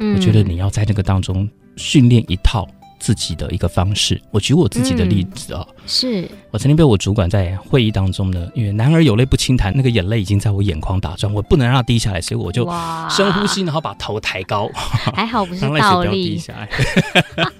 [0.00, 2.68] 嗯，我觉得你要在那个当中训练一套。
[3.04, 6.26] 自己的一个方式，我举我自己的例子啊、是。
[6.50, 12.66] 我曾经被我主管在会议当中呢，因为男儿有泪不轻弹，那个眼泪已经在我眼眶打转，我不能让它滴下来，所以我就
[13.10, 14.70] 深呼吸，然后把头抬高，
[15.14, 16.40] 还好不是 倒立，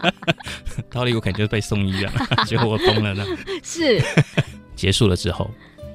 [0.89, 3.23] 倒立我肯定就被送医院了，结果我疯了呢。
[3.63, 4.03] 是。
[4.75, 5.51] 结束了之后，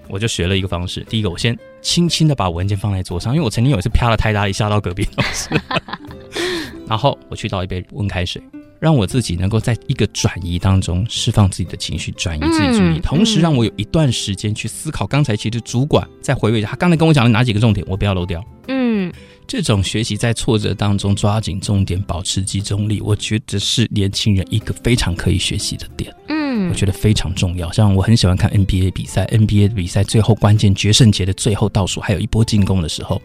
[0.07, 5.49] 我就学了一个方式，第一个我先轻轻的把文件放在桌上，因为我曾经有一次啪了太大力，吓到隔壁同事，
[6.87, 8.39] 然后我去倒一杯温开水。
[8.79, 15.05] 让我自己能够在一个转移当中释放自己的情绪，转移自己注意力，嗯、同时让我有一段时间去思考。
[15.05, 18.43] 刚才其实主管在回味他刚才跟我讲的哪几个重点，我不要漏掉。
[18.67, 19.11] 嗯，
[19.45, 26.13] 这种学习在挫折当中抓紧重点，保持集中力，我觉得是年轻人一个非常可以学习的点。
[26.29, 27.71] 嗯，我觉得非常重要。
[27.71, 33.21] 像我很喜欢看 NBA 比赛，NBA 的比赛最后关键决胜节的最后倒数，还有一波进攻的时候。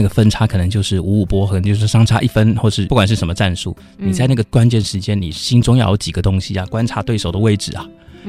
[0.00, 6.64] 那个分差可能就是五五波，可能就是相差一分，或是不管是什么战术，你在那个关键时间，你心中要有几个东西啊？
[6.66, 7.86] 观察对手的位置啊。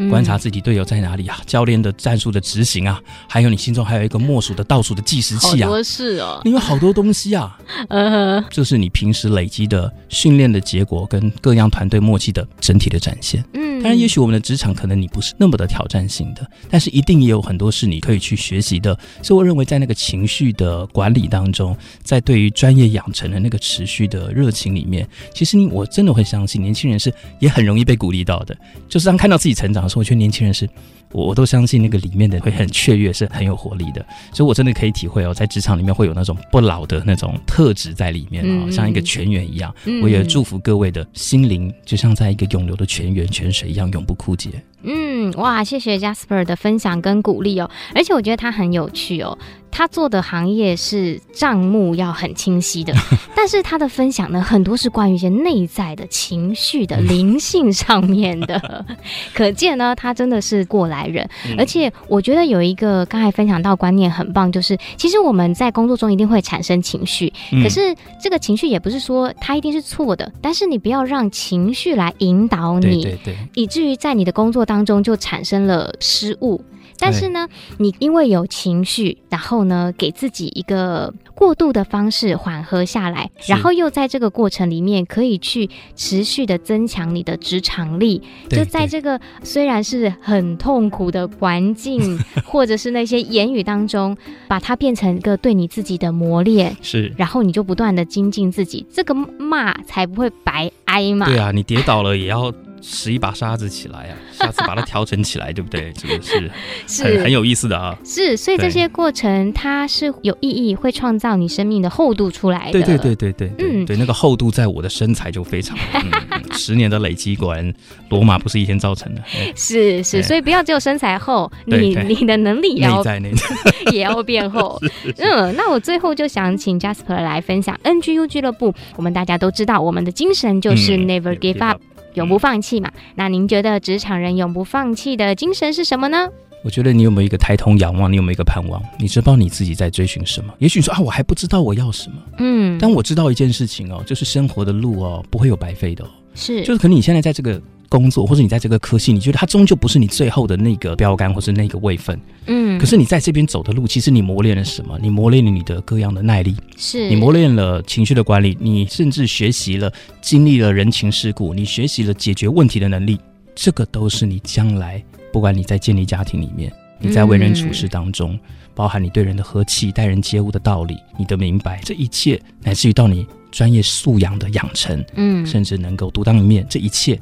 [0.09, 1.39] 观察自己队友在哪里啊？
[1.45, 7.57] 教练的战术的执行啊，还有你心中还有一个默数的倒数的计时器啊，好多事哦，你有好多东西啊，
[7.89, 13.43] 嗯，这是你平时累积的训练的结果，跟各样团队默契的整体的展现。
[13.53, 18.97] 嗯，当然，也许我们的职场可能你不是那么的挑战性的，但是一定也有很多是你可以去学习的。
[19.21, 28.55] 所以我认为，在那个情绪的管理当中，在对于专业养成的那个持续的热情里面，其实你我真的会相信，年轻人是也很容易被鼓励到的，
[28.87, 29.80] 就是当看到自己成长。
[29.95, 30.67] 我觉得年轻人是，
[31.11, 39.73] 我我都相信那个里面的会很雀跃，是很有活力的，所以我真的可以体会哦，在职场里面会有那种不老的那种特质在里面啊，像一个泉源一样。
[40.01, 44.49] 我也祝福各位的心灵，就像在一个永流的泉源、泉水一样，永不枯竭。
[44.83, 49.37] 嗯，哇，谢谢 Jasper 的分享跟鼓励哦，而且我觉得他很有趣哦。
[49.71, 52.93] 他做的行业是账目要很清晰的，
[53.35, 58.85] 但是他的分享呢，很多是关于一些内在的情绪的灵性上面的，
[59.33, 61.27] 可见呢，他真的是过来人。
[61.57, 67.31] 而且我觉得有一个刚才分享到观念很棒，就是其实我们在工作中一定会产生情绪，
[67.63, 76.61] 可是这个情绪也不是说它一定是错的，但是你不要让情绪来引导你，对对对，以至于在你的工作当中就产生了失误。
[77.01, 77.47] 但是呢，
[77.79, 88.21] 你因为有情绪，然后呢，给自己一个过渡的方式缓和下来，然后又在这个过程里面可以去持续的增强你的职场力。
[88.49, 94.15] 就在这个虽然是很痛苦的环境， 或者是那些言语当中，
[94.47, 96.77] 把它变成一个对你自己的磨练。
[96.83, 101.25] 是，然后你就不断的精进自己，这个骂才不会白挨嘛。
[101.25, 102.53] 对啊，你跌倒了也要。
[102.81, 105.93] 拾一把沙子起来啊， 下次把它调整起来，对不对？
[105.95, 106.51] 这个是
[106.87, 107.97] 是很很有意思的啊。
[108.03, 112.73] 是，所以这些过程它是有意义，会创造你生命的厚度出来的。
[112.73, 115.77] 对对对对对，嗯，对，那个厚度在我的身材就非常。
[115.93, 117.73] 嗯、十年的累积，果然
[118.09, 119.21] 罗马不是一天造成的。
[119.55, 124.79] 是是，所以不要只有身材厚，你你的能力也要在内在也要变厚。
[125.17, 128.73] 嗯，那我最后就想请 Jasper 来分享 NGU 俱乐部。
[128.95, 131.81] 我们大家都知道，我们的精神就是 Never Give Up。
[132.13, 132.91] 永不放弃嘛？
[133.15, 136.29] 那您觉得职场人永不放弃的精神是什么呢？
[136.63, 138.11] 我觉得你有没有一个抬头仰望？
[138.11, 138.81] 你有没有一个盼望？
[138.99, 140.53] 你知道你自己在追寻什么？
[140.59, 142.15] 也许说啊，我还不知道我要什么。
[142.37, 146.09] 嗯，但我知道一件事情哦，就是生活的路哦，不会有白费的哦。
[146.35, 147.61] 是，就是可能你现在在这个。
[147.91, 152.17] 工作，或者你在这个科系，你觉得它终究不是你最后的那个标杆，或是那个位分。
[152.45, 152.79] 嗯。
[152.79, 154.97] 可是你在这边走的路，其实你磨练了什么？
[155.01, 163.19] 你磨练了你的各样的耐力，是你磨练了情绪的管理，你甚至学习了经历了人情世故，你学习了解决问题的能力。
[163.53, 168.39] 这个都是你将来，不管你在建立家庭里面，你在为人处事当中，嗯、
[168.73, 177.19] 包含你对人的和气、待人接物的道理，你的明白，这一切，乃至于到你专业素养的养成，嗯，甚至能够独当一面，这一切。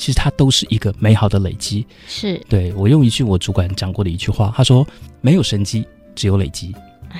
[0.00, 4.86] 其实它都是一个美好的累积，是对，我用一句我主管讲过的一句话，他说
[5.20, 6.74] ：“没有神机，只有累积。”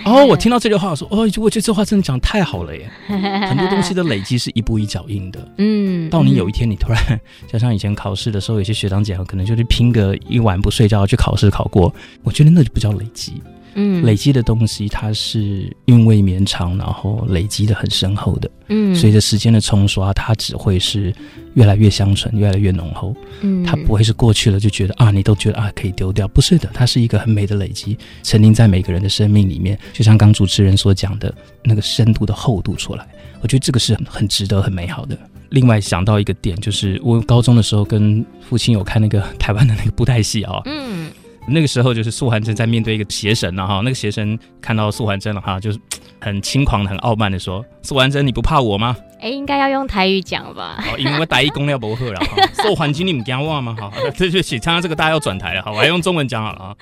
[0.07, 2.90] 哦，我听到这句话，我说：“哦，我觉得这话真的讲得太好了耶！
[3.07, 13.43] 很多东西的累积是一步一脚印的，嗯，到你有一天你突然，就像以前考试的时候，有些学长姐可能就是拼个一晚不睡觉去考试考过，我觉得那就不叫累积。
[13.74, 18.50] 嗯，累积的东西它是韵味绵长，然后累积的很深厚的。
[18.68, 21.12] 嗯，随着时间的冲刷，它只会是
[21.54, 23.14] 越来越香醇，越来越浓厚。
[23.40, 29.78] 嗯，它不会是过去了就觉得啊，你都觉得啊可以丢掉，不是的，它是一个很美的累积，沉淀在每个人的生命里面。
[29.92, 33.06] 就像刚主持人所讲的那个深度的厚度出来，
[33.40, 35.18] 我觉得这个是很很值得、很美好的。
[35.50, 41.11] 另外想到一个点，就是我高中的时候跟父亲有看那个台湾的那个布袋戏啊，嗯，
[41.51, 45.79] 那个时候就是素还真在面对一个邪神了哈，那个邪神看到素还真了哈，就是
[46.21, 50.83] 很轻狂的、很傲慢的说：“素还真，你不怕我吗？”哎，应该要用台语讲吧？
[50.97, 52.37] 因为我台语功料不好了哈。
[52.63, 53.77] 素还真，你不惊我吗？
[53.79, 56.77] 好，对对，参加这个大家要转台了哈，我还用中文讲好了啊。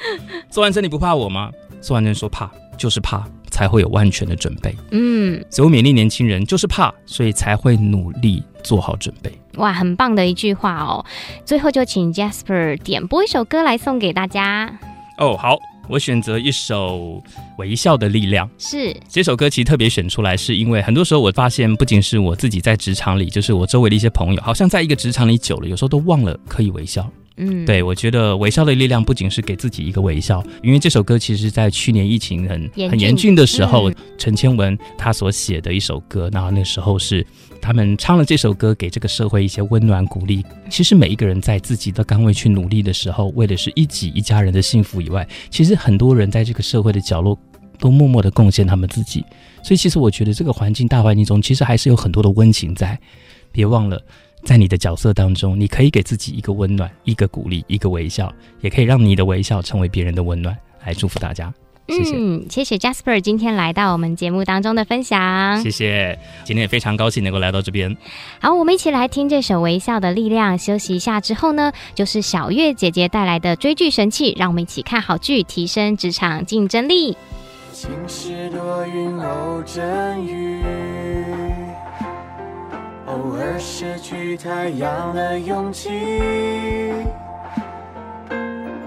[0.51, 1.51] 素还真，你不怕我吗？
[1.81, 2.51] 素还真说怕。
[2.79, 3.27] 就是怕，
[3.59, 4.73] 才会有万全的准备。
[4.92, 9.33] 嗯，所以我勉励年轻人，就是怕，所以才会努力做好准备。
[9.57, 11.05] 哇，很棒的一句话哦！
[11.44, 14.73] 最后就请 Jasper 点播一首歌来送给大家。
[15.18, 16.99] 哦，好，我选择一首
[17.59, 18.47] 《微笑的力量》。
[18.57, 27.11] 是这首歌其实特别选出来，是因为很多时候我发现，不仅是我自己在职场里，就是我周围的一些朋友，好像在一个职场里久了，有时候都忘了可以微笑。
[27.38, 37.24] 嗯，对，我觉得微笑的力量不仅是给自己一个微笑，因为这首歌其实在去年疫情很很严峻的时候，嗯、陈千文他所写的一首歌，然后那时候是
[37.62, 40.44] 他们唱了这首歌，给这个社会一些温暖鼓励。
[40.68, 47.38] 其实每一个人在自己的岗位去努力的时候，为的是一己一家人的幸福以外，其实很多人在这个社会的角落
[47.79, 49.24] 都默默的贡献他们自己。
[49.62, 52.98] 所以其实我觉得这个环境大环境中，其实还是有很多的温情在，
[53.53, 54.01] 别忘了。
[54.44, 60.57] 在你的角色当中，你可以给自己一个温暖、一个鼓励、一个微笑，也可以让你的微笑成为别人的温暖。
[60.85, 61.53] 来祝福大家，
[61.88, 62.14] 谢谢。
[62.16, 66.18] 嗯，谢谢 Jasper 今天来到我们节目当中的分享，谢谢。
[66.44, 67.94] 今天也非常高兴能够来到这边。
[68.40, 70.57] 好，我们一起来听这首《微笑的力量》。
[70.62, 77.14] 休息一下之后呢，就是小月姐姐带来的追剧神器，让我们一起看好剧，提升职场竞争力。
[77.72, 80.62] 晴时多云偶阵雨
[83.09, 85.88] 偶尔失去太阳的勇气，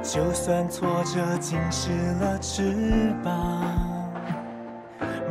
[0.03, 1.89] 就算挫折浸湿
[2.21, 3.33] 了翅膀，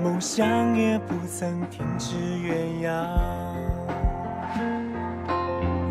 [0.03, 2.93] 梦想也不曾停止远扬。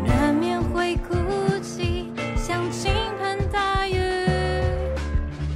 [0.04, 1.14] 难免会哭
[1.62, 3.96] 泣，像倾盆大雨，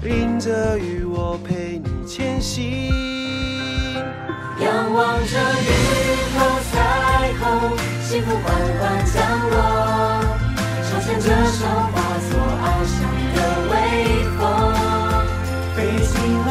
[0.03, 2.91] 淋着雨我陪你前行，
[4.59, 6.14] 仰望着雨
[7.41, 8.45] 后彩幸福缓
[8.79, 9.15] 缓降
[9.51, 9.55] 落，
[10.83, 11.95] 手牵着手化
[12.31, 12.95] 作翱翔
[13.35, 13.39] 的
[13.71, 13.73] 微
[14.39, 14.41] 风，
[15.75, 16.49] 飞进了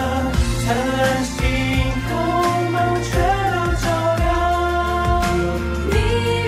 [0.66, 0.66] 灿
[0.98, 1.32] 烂星
[2.08, 2.12] 空，
[2.74, 3.12] 把我全
[3.54, 3.86] 都照
[4.20, 4.22] 亮。
[5.90, 5.94] 你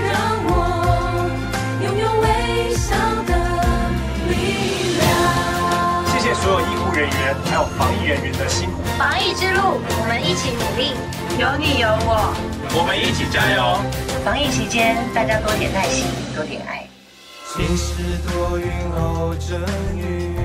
[0.03, 0.09] 让
[0.45, 0.49] 我
[1.83, 2.25] 拥有微
[2.75, 2.85] 笑
[3.25, 3.31] 的
[4.29, 4.33] 力
[4.99, 5.03] 量。
[6.07, 8.73] 谢谢所有医护人员还有防疫人员的辛苦。
[8.97, 10.93] 防疫之路，我们一起努力，
[11.39, 12.33] 有你有我，
[12.73, 13.79] 我们一起加油。
[14.25, 16.03] 防疫期间，大家多点耐心，
[16.35, 16.83] 多点爱。
[17.53, 18.65] 晴时多云
[18.97, 19.61] 偶阵
[19.95, 20.35] 雨，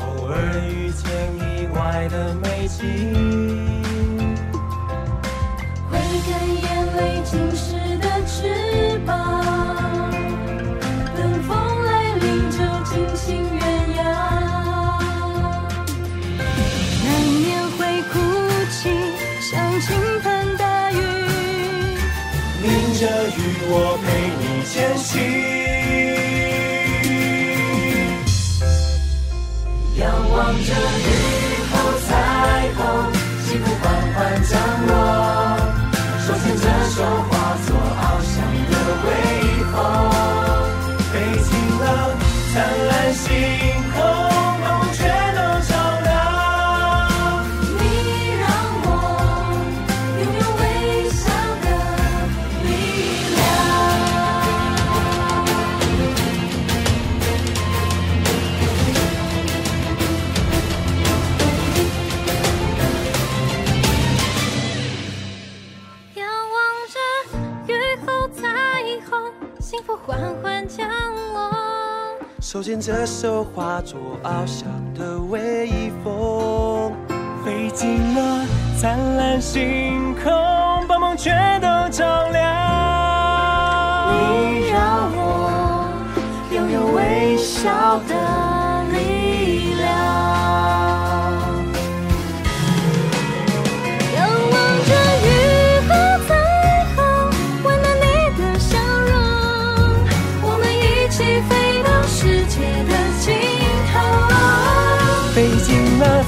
[0.00, 0.34] 偶尔
[0.70, 2.82] 遇见意外的美景，
[5.90, 9.63] 挥干眼泪浸湿的翅膀，
[23.66, 23.72] 我
[24.04, 24.06] 陪
[24.40, 25.12] 你前行。
[29.96, 30.68] 仰望着
[31.00, 31.08] 雨
[31.70, 31.72] 后
[32.06, 32.08] 彩
[32.76, 32.78] 虹，
[33.46, 34.52] 幸福缓缓降
[34.86, 34.92] 落，
[36.26, 36.96] 手牵着手
[37.30, 37.32] 化
[37.66, 37.68] 作
[38.00, 38.34] 翱翔
[38.70, 38.72] 的
[39.04, 39.08] 微
[39.72, 39.74] 风，
[73.14, 76.92] 手，化作翱翔的微风，
[77.44, 78.44] 飞进了
[78.76, 80.32] 灿烂星空，
[80.88, 82.42] 把梦全都照亮。
[84.10, 85.88] 你让我
[86.52, 88.14] 拥有微笑的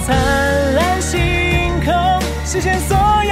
[0.07, 0.15] 灿
[0.77, 1.19] 烂星
[1.85, 1.93] 空
[2.45, 3.26] 实现所有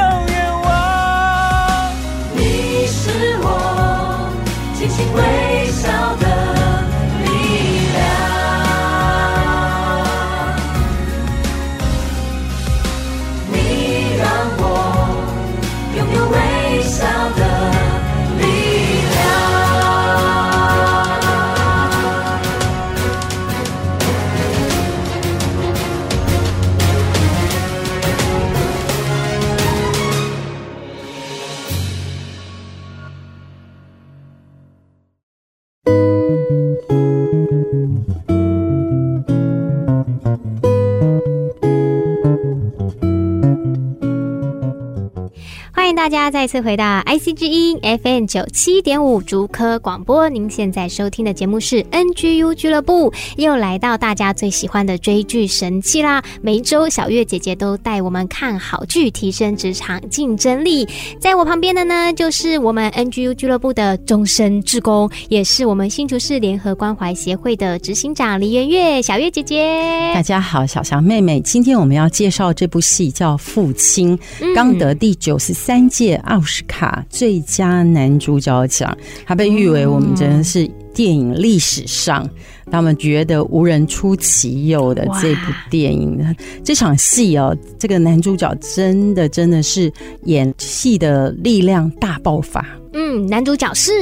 [46.24, 56.24] 家再次回到 IC 之音 FM 九七点五竹科广播，您现在收听的节目是 NGU 俱乐部，又来到大家最喜欢的追剧神器啦！
[56.40, 60.88] 每一周小月姐姐都带我们看好剧，提升职场竞争力。
[61.20, 70.10] 在我旁边的呢，就是我们 NGU 俱乐部的终身志工，也是我们新竹市联合关怀协会的执行长黎元月小月姐姐。
[70.14, 74.16] 大家好，小翔妹妹，今天我们要介绍这部戏叫《父亲》，
[74.54, 78.96] 刚得第九十三届奥斯卡最佳男主角奖，
[79.26, 82.28] 他被誉为我们真的是电影历史上
[82.70, 86.36] 他们觉得无人出其右的这部电影。
[86.62, 89.92] 这场戏哦，这个男主角真的真的是
[90.24, 92.64] 演戏的力量大爆发。
[92.92, 93.92] 嗯，男主角是。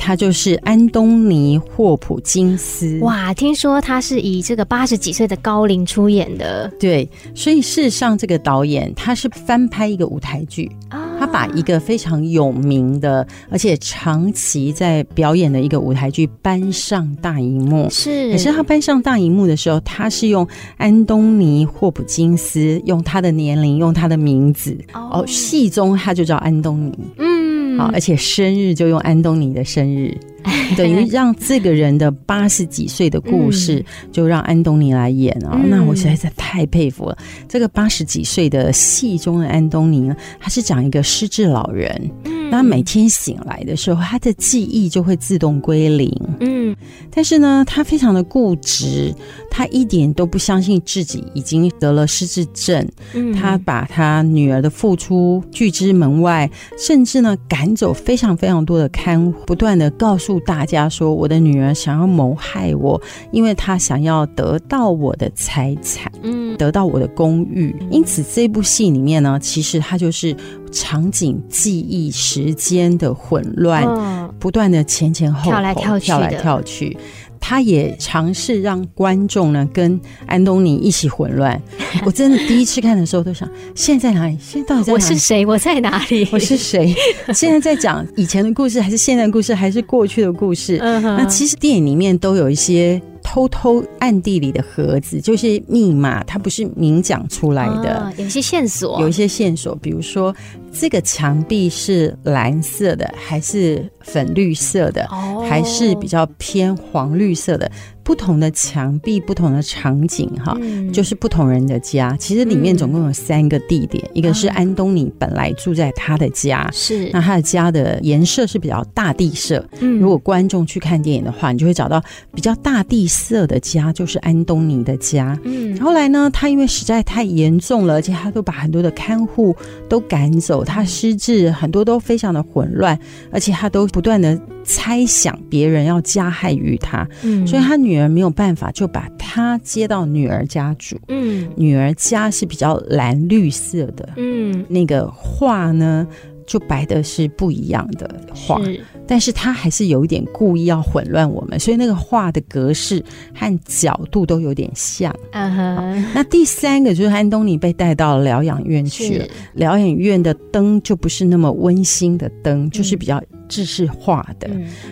[0.00, 3.00] 他就是安东尼·霍普金斯。
[3.00, 6.72] 哇，听说他是以这个八十几岁的高龄出演的。
[6.78, 17.88] 对，所以事实上，这个导演他是翻拍一个舞台剧，他把一个非常有名的，而且长期在表演的一个舞台剧搬上大荧幕。
[17.90, 24.76] 是，可是他搬上大荧幕的时候，他是用安东尼·霍普金斯，用他的年龄，用他的名字。
[24.94, 26.98] 哦，戏中他就叫安东尼。
[27.18, 27.78] 嗯。
[27.78, 30.16] 好，而且生日就用安东尼的生日。
[30.76, 35.68] 等于让这个人的八十几岁的故事，就让安东尼来演啊、哦嗯！
[35.68, 37.18] 那我实在是太佩服了。
[37.48, 46.10] 这个八十几岁的戏中的安东尼呢，他是讲一个失智老人，嗯，他每天醒来的时候，他的记忆就会自动归零，
[46.40, 46.76] 嗯，
[47.10, 49.12] 但是呢，他非常的固执，
[49.50, 60.27] 他一点都不相信自己已经得了失智症，嗯，他把他女儿的付出拒之门外，甚至呢赶走非常非常多的看护，不断的告诉。
[60.40, 63.00] 大家说我的女儿想要谋害我，
[63.30, 67.72] 因为她想要得到我的财产，嗯，得到我的公寓。
[67.88, 70.36] 因此这部戏里面呢，其实它就是
[70.72, 76.98] 场景、记忆、时间的混乱，哦，不断的前前后后跳来跳去，跳来跳去。
[77.40, 81.60] 他也尝试让观众呢跟安东尼一起混乱。
[82.04, 84.36] 我真的第一次看的时候都想：现在哪里？
[84.40, 85.04] 现在到底在哪里？
[85.04, 85.46] 我是谁？
[85.46, 86.28] 我在哪里？
[86.32, 86.94] 我是谁？
[87.34, 90.78] 现在在讲以前的故事，还是现在的故事，还是过去的故事？
[90.78, 93.00] 那其实电影里面都有一些。
[93.30, 98.10] 偷偷暗地里的盒子就是密码，它不是明讲出来的。
[98.16, 100.34] 有一些线索，有一些线索，比如说
[100.72, 105.06] 这个墙壁是蓝色的，还是粉绿色的，
[105.46, 107.70] 还是比较偏黄绿色的。
[108.08, 112.16] 不同的墙壁，不同的场景，哈、嗯，就是不同人的家。
[112.18, 119.62] 其实里面总共有三个地点，嗯、一个是安东尼本来住在他的家，是那他的家的颜色是比较大地色。
[119.80, 122.02] 嗯，如果观众去看电影的话，你就会找到
[122.34, 125.38] 比较大地色的家，就是安东尼的家。
[125.44, 129.54] 嗯，后来呢，他因为实在太严重了，而且他都把很多的看护
[129.86, 132.98] 都赶走，他失智，很多都非常的混乱，
[133.30, 137.06] 而且他都不断的猜想别人要加害于他。
[137.22, 137.97] 嗯，所以他女。
[137.98, 140.96] 女儿没有办法，就把她接到女儿家住。
[141.08, 144.08] 嗯，女儿家是比较蓝绿色的。
[144.16, 146.06] 嗯，那个画呢，
[146.46, 148.60] 就摆的是不一样的画，
[149.04, 153.02] 但是他还是有一点故意要混乱我们，所以那个画的格式
[153.34, 155.12] 和角度都有点像。
[155.32, 156.04] 嗯哼。
[156.14, 163.20] 那第三个就是安东尼被带到疗养院去了，疗养院的灯就不是那么温馨的灯，就是比较。
[163.48, 164.48] 制式化的，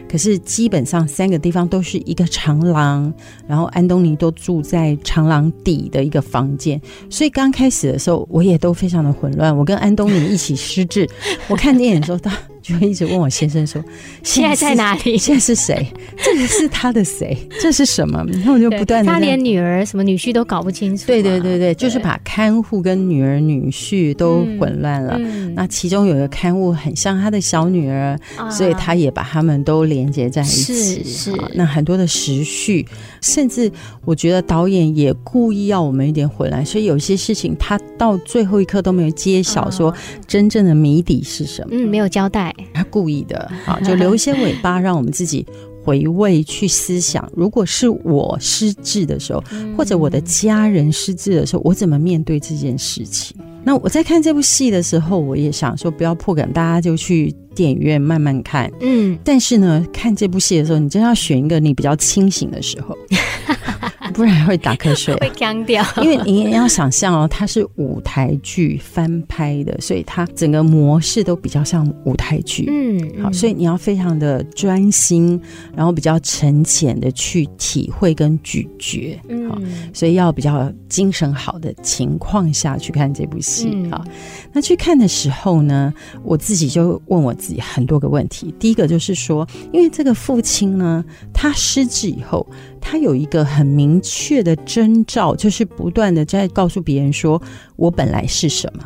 [0.09, 3.13] 可是基本上三个地方都是一个长廊，
[3.47, 6.81] 然后安东尼都住在长廊底的一个房间，
[7.11, 9.57] 所以刚开始的时候我也都非常的混乱。
[9.57, 11.09] 我跟安东尼一起失智，
[11.49, 12.37] 我看电影的时候，他
[12.67, 13.83] 就会一直问我先生说
[14.25, 15.17] ：“现在在哪里？
[15.19, 15.87] 现在是谁？
[16.17, 17.37] 这个是他的谁？
[17.61, 21.07] 这是什么？”然后我就不断的，他连女儿什么女婿都搞不清楚。
[21.07, 25.17] 对对对对，就是把看护跟女儿女婿都混乱了。
[25.55, 28.19] 那其中有一个看护很像他的小女儿，
[28.51, 30.75] 所以他也把他们都连接在一起。
[30.75, 31.33] 是是。
[31.55, 32.85] 那很多的时序，
[33.21, 33.71] 甚至
[34.05, 39.95] 我觉得导演也故意要我们一点混乱，所以有些事情他到最后一刻都没有揭晓，说
[40.27, 41.69] 真正的谜底是什么？
[41.73, 45.47] 嗯，没有交代，他故意的 啊，就留一些尾巴，让我们自己
[45.85, 47.31] 回味去思想。
[47.35, 49.43] 如果是我失智的时候，
[49.77, 53.37] 或者我的家人失智的时候，我怎么面对这件事情？
[53.65, 58.71] 那我在看这部戏的时候，我也想说不要破梗，大家就去电影院慢慢看。
[58.81, 62.97] 嗯，但是呢，看这部戏的时候，你真要选一个你比较清醒的时候。
[64.17, 65.85] 不然会打瞌睡，会僵掉。
[66.01, 72.65] 因为你要想象哦，它是舞台剧翻拍的，所以它整个模式都比较像舞台剧。
[72.67, 75.39] 嗯，好，所以你要非常的专心，
[75.75, 79.21] 然后比较沉潜的去体会跟咀嚼。
[79.29, 79.61] 嗯，好，
[79.93, 83.87] 所以要比较精神好的情况下去看这部戏。
[83.91, 84.03] 好，
[84.51, 85.93] 那去看的时候呢，
[86.23, 88.55] 我自己就问我自己很多个问题。
[88.59, 91.05] 第一个就是说，因为这个父亲呢，
[91.35, 92.47] 他失智以后。
[92.89, 97.43] 他有一个很明确的征兆，就是不断的在告诉别人说
[97.75, 98.85] ：“我本来是什么。”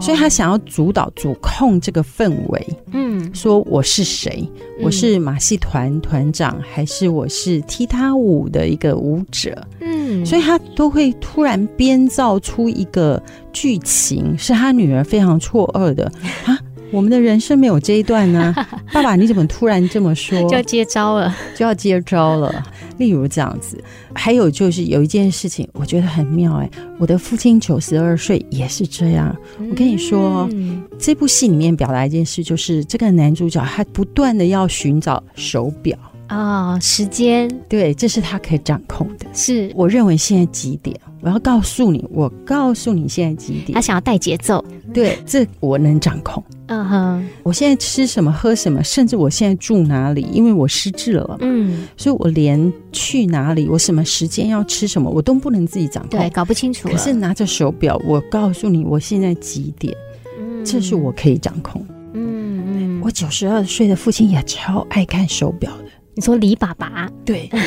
[0.00, 2.66] 所以他想要主导、主控这个氛围。
[2.92, 4.48] 嗯，说我是谁？
[4.82, 9.66] 我是马戏团团长，还是我是踢踏舞的一个舞者？
[9.80, 13.22] 嗯，所以他都会突然编造出一个
[13.52, 16.10] 剧情，是他女儿非常错愕的
[16.44, 16.58] 啊。
[16.90, 18.54] 我们的人生没有这一段呢，
[18.92, 20.40] 爸爸，你怎么突然这么说？
[20.48, 22.64] 就要接招了，就要接招了。
[22.96, 23.82] 例如这样子，
[24.12, 26.70] 还有就是有一件事情，我觉得很妙哎。
[26.98, 29.36] 我的父亲九十二岁也是这样。
[29.70, 39.26] 我跟你说，嗯、这部戏里面表达一件事，就是这个男主角他不断的要寻找手表啊、哦，时间，对，这是他可以掌控的。
[39.32, 40.98] 是，我认为现在几点？
[41.20, 43.74] 我要告诉你，我告诉你现在几点？
[43.74, 44.64] 他想要带节奏，
[44.94, 46.42] 对，这我能掌控。
[46.66, 56.88] 嗯哼，我现在吃什么喝什么，甚至我现在住哪里，因为我失智了，嗯，所以我连去哪里，我什么时间要吃什么，我都不能自己掌控，对，搞不清楚。
[56.88, 59.92] 可是拿着手表，我告诉你我现在几点，
[60.38, 61.84] 嗯，这是我可以掌控。
[62.12, 65.84] 嗯嗯，我九十二岁的父亲也超爱看手表的。
[66.14, 67.08] 你说李爸爸？
[67.24, 67.50] 对。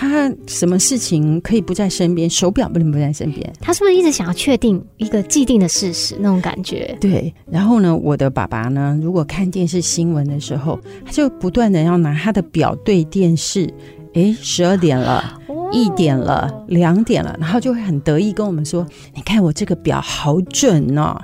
[0.00, 2.30] 他什么事情可以不在身边？
[2.30, 3.52] 手表不能不在身边。
[3.60, 6.96] 他是不是一直想要确定一个既定的事实那种感觉？
[7.00, 7.34] 对。
[7.50, 13.68] 然后呢，我的爸爸呢，如果看电视新闻的时候，他就不断的要拿他的表对电视。
[14.14, 15.36] 诶，十二点了，
[15.72, 21.20] 一点了，两点了，然后就会很得意跟我们说：“你看我这个表好准哦，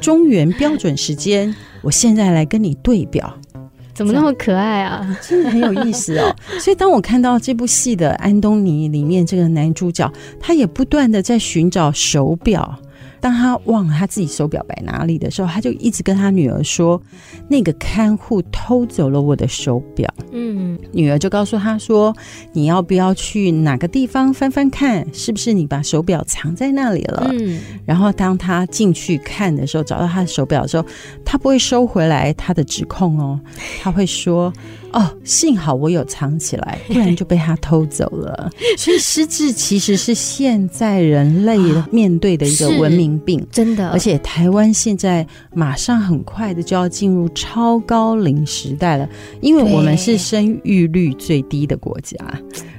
[0.00, 1.52] 中原标准时间，
[1.82, 3.36] 我现在来跟你对表。”
[3.94, 5.06] 怎么那么可爱啊？
[5.20, 6.34] 真的很有意思哦。
[6.58, 12.78] 所以当我看到这部戏的安东尼里面这个男主角，他也不断的在寻找手表。
[13.22, 17.00] 当他忘了他自己手表摆哪里的时候，他就一直跟他女儿说
[17.46, 22.12] ：“那个看护偷走了我的手表。”嗯，女儿就告诉他说
[22.52, 30.84] ：“你要不要去哪个地方翻翻看，是不是你把手表藏在那里了？”嗯，然后当他进去看的时候，找到他的手表的时候，
[31.24, 33.38] 他不会收回来他的指控哦，
[33.80, 34.52] 他会说。
[34.92, 38.50] 哦，幸好我有藏起来， 不然就被他偷走了。
[38.76, 41.58] 所以失智其实是现在人类
[41.90, 43.88] 面对的一个文明病，真的。
[43.90, 49.08] 而且台湾现在马上很快的就要进入超高龄时代了，
[49.40, 52.16] 因为我们是生育率最低的国家，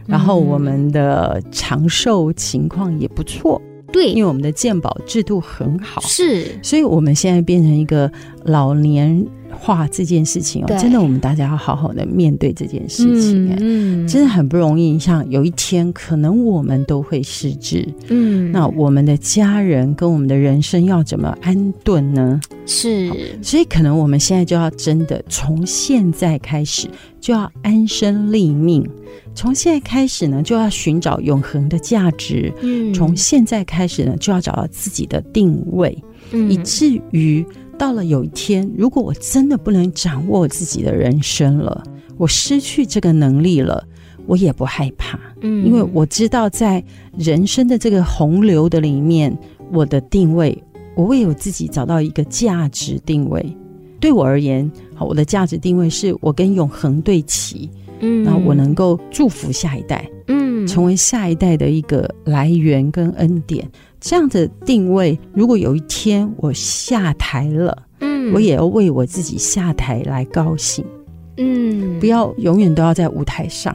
[0.05, 3.61] 然后我们的长寿情况也不错。
[3.91, 8.11] 对，因为我们的健保制度很好，是，所以我们现在变成一个
[8.43, 9.24] 老年
[9.58, 14.97] 化这件事情哦，真的，我们大家要好好的面对这件事情，嗯，真的很不容易。
[14.99, 22.39] 像有一天，可能我们都会失智，嗯，那我们的家人跟我们的人生要怎么安顿呢？
[22.66, 26.88] 是，所以可能我们现在就要真的从现在开始
[27.20, 28.88] 就要安身立命。
[29.36, 32.54] 从现在开始呢，就要寻找永恒的价值。
[32.62, 35.97] 嗯，从现在开始呢，就要找到自己的定位，
[36.32, 37.46] 嗯，以至于
[37.78, 41.84] 到了有一天，如果我真的不能掌握自己的人生了，
[42.18, 43.86] 我失去这个能力了，
[44.26, 45.20] 我也不害怕。
[45.42, 46.84] 嗯，因为我知道在
[47.18, 49.38] 人生的这个洪流的里面，
[49.72, 50.58] 我的定位，
[50.96, 53.46] 我为我自己找到一个价值定位。
[54.00, 57.70] 对我而言，好，我的价值定位是我跟永恒对齐。
[58.02, 63.66] 嗯，那我能够祝福下一代，嗯，成为下一代的一个来源跟恩典，
[64.04, 70.86] 这样的定位，如果有一天我下台了，嗯，嗯，我也要为我自己下台来高兴。
[71.38, 73.74] 嗯，不要永远都要在舞台上。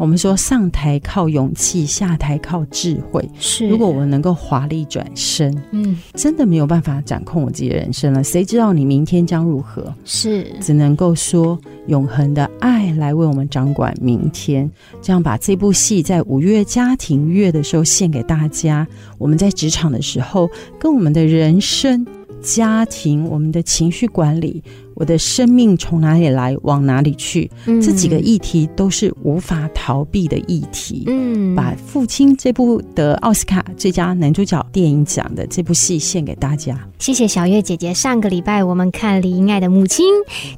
[0.00, 3.22] 我们说上台靠勇气，下台靠智慧。
[3.38, 8.24] 是，如果我能够华丽转身，嗯，真的没有办法掌控我自己的人生了。
[8.24, 9.94] 谁知道你明天将如何？
[10.06, 14.70] 是，只能够说永恒的爱来为我们掌管明天。
[15.02, 18.88] 这样把这部戏在五月家庭月的时候献给大家。
[19.18, 20.48] 我们在职场的时候，
[20.78, 22.06] 跟我们的人生、
[22.40, 24.62] 家庭、我们的情绪管理。
[25.00, 27.50] 我的生命从哪里来，往哪里去？
[27.64, 31.04] 嗯，这几个议题都是无法逃避的议题。
[31.06, 36.78] 嗯，把《父亲》这部得奥斯卡最佳男主角电影奖的这部戏献给大家。
[36.98, 37.94] 谢谢小月姐姐。
[37.94, 40.04] 上个礼拜我们看李英爱的母亲，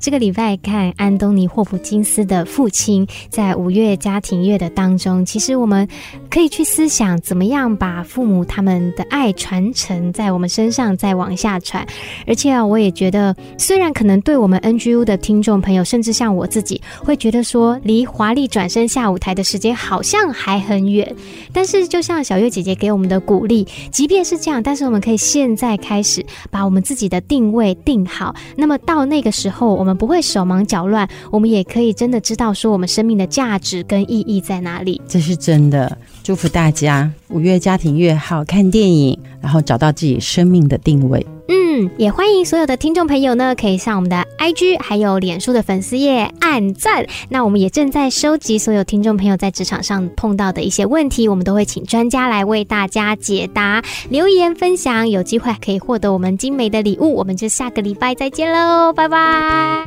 [0.01, 3.07] 这个礼拜看安东尼霍普金斯的父亲。
[3.30, 5.86] 在五月家庭月的当中，其实我们
[6.28, 11.86] 可以去思想，怎么样把父母他们的爱传承在我们身上，再往下传。
[12.26, 14.32] 而且啊，我也觉得，虽然可能对。
[14.33, 21.14] 对我们 NGU 的听众朋友，甚至像我自己，会觉得说，离华丽转身下舞台的时间好像还很远。
[21.53, 28.35] 但是，就像小月姐姐给我们的鼓励，即便是这样，但是我们可以现在开始把我们自己的定位定好。
[28.57, 34.99] 那么到那个时候，我们不会手忙脚乱，我们也可以真的知道说，我们生命的价值跟意义在哪里。
[35.07, 41.26] 这是真的，祝福大家五月家庭越好看电影，然后找到自己生命的定位。
[41.74, 47.06] 嗯，也欢迎所有的听众朋友呢，可以上我们的 IG 还有脸书的粉丝页按赞。
[47.30, 53.82] 那我们也正在收集所有听众朋友在职场上碰到的一些问题，我们都会请专家来为大家解答。
[54.10, 57.14] 留言分享，有机会可以获得我们精美的礼物。
[57.14, 59.86] 我们就下个礼拜再见喽，拜拜。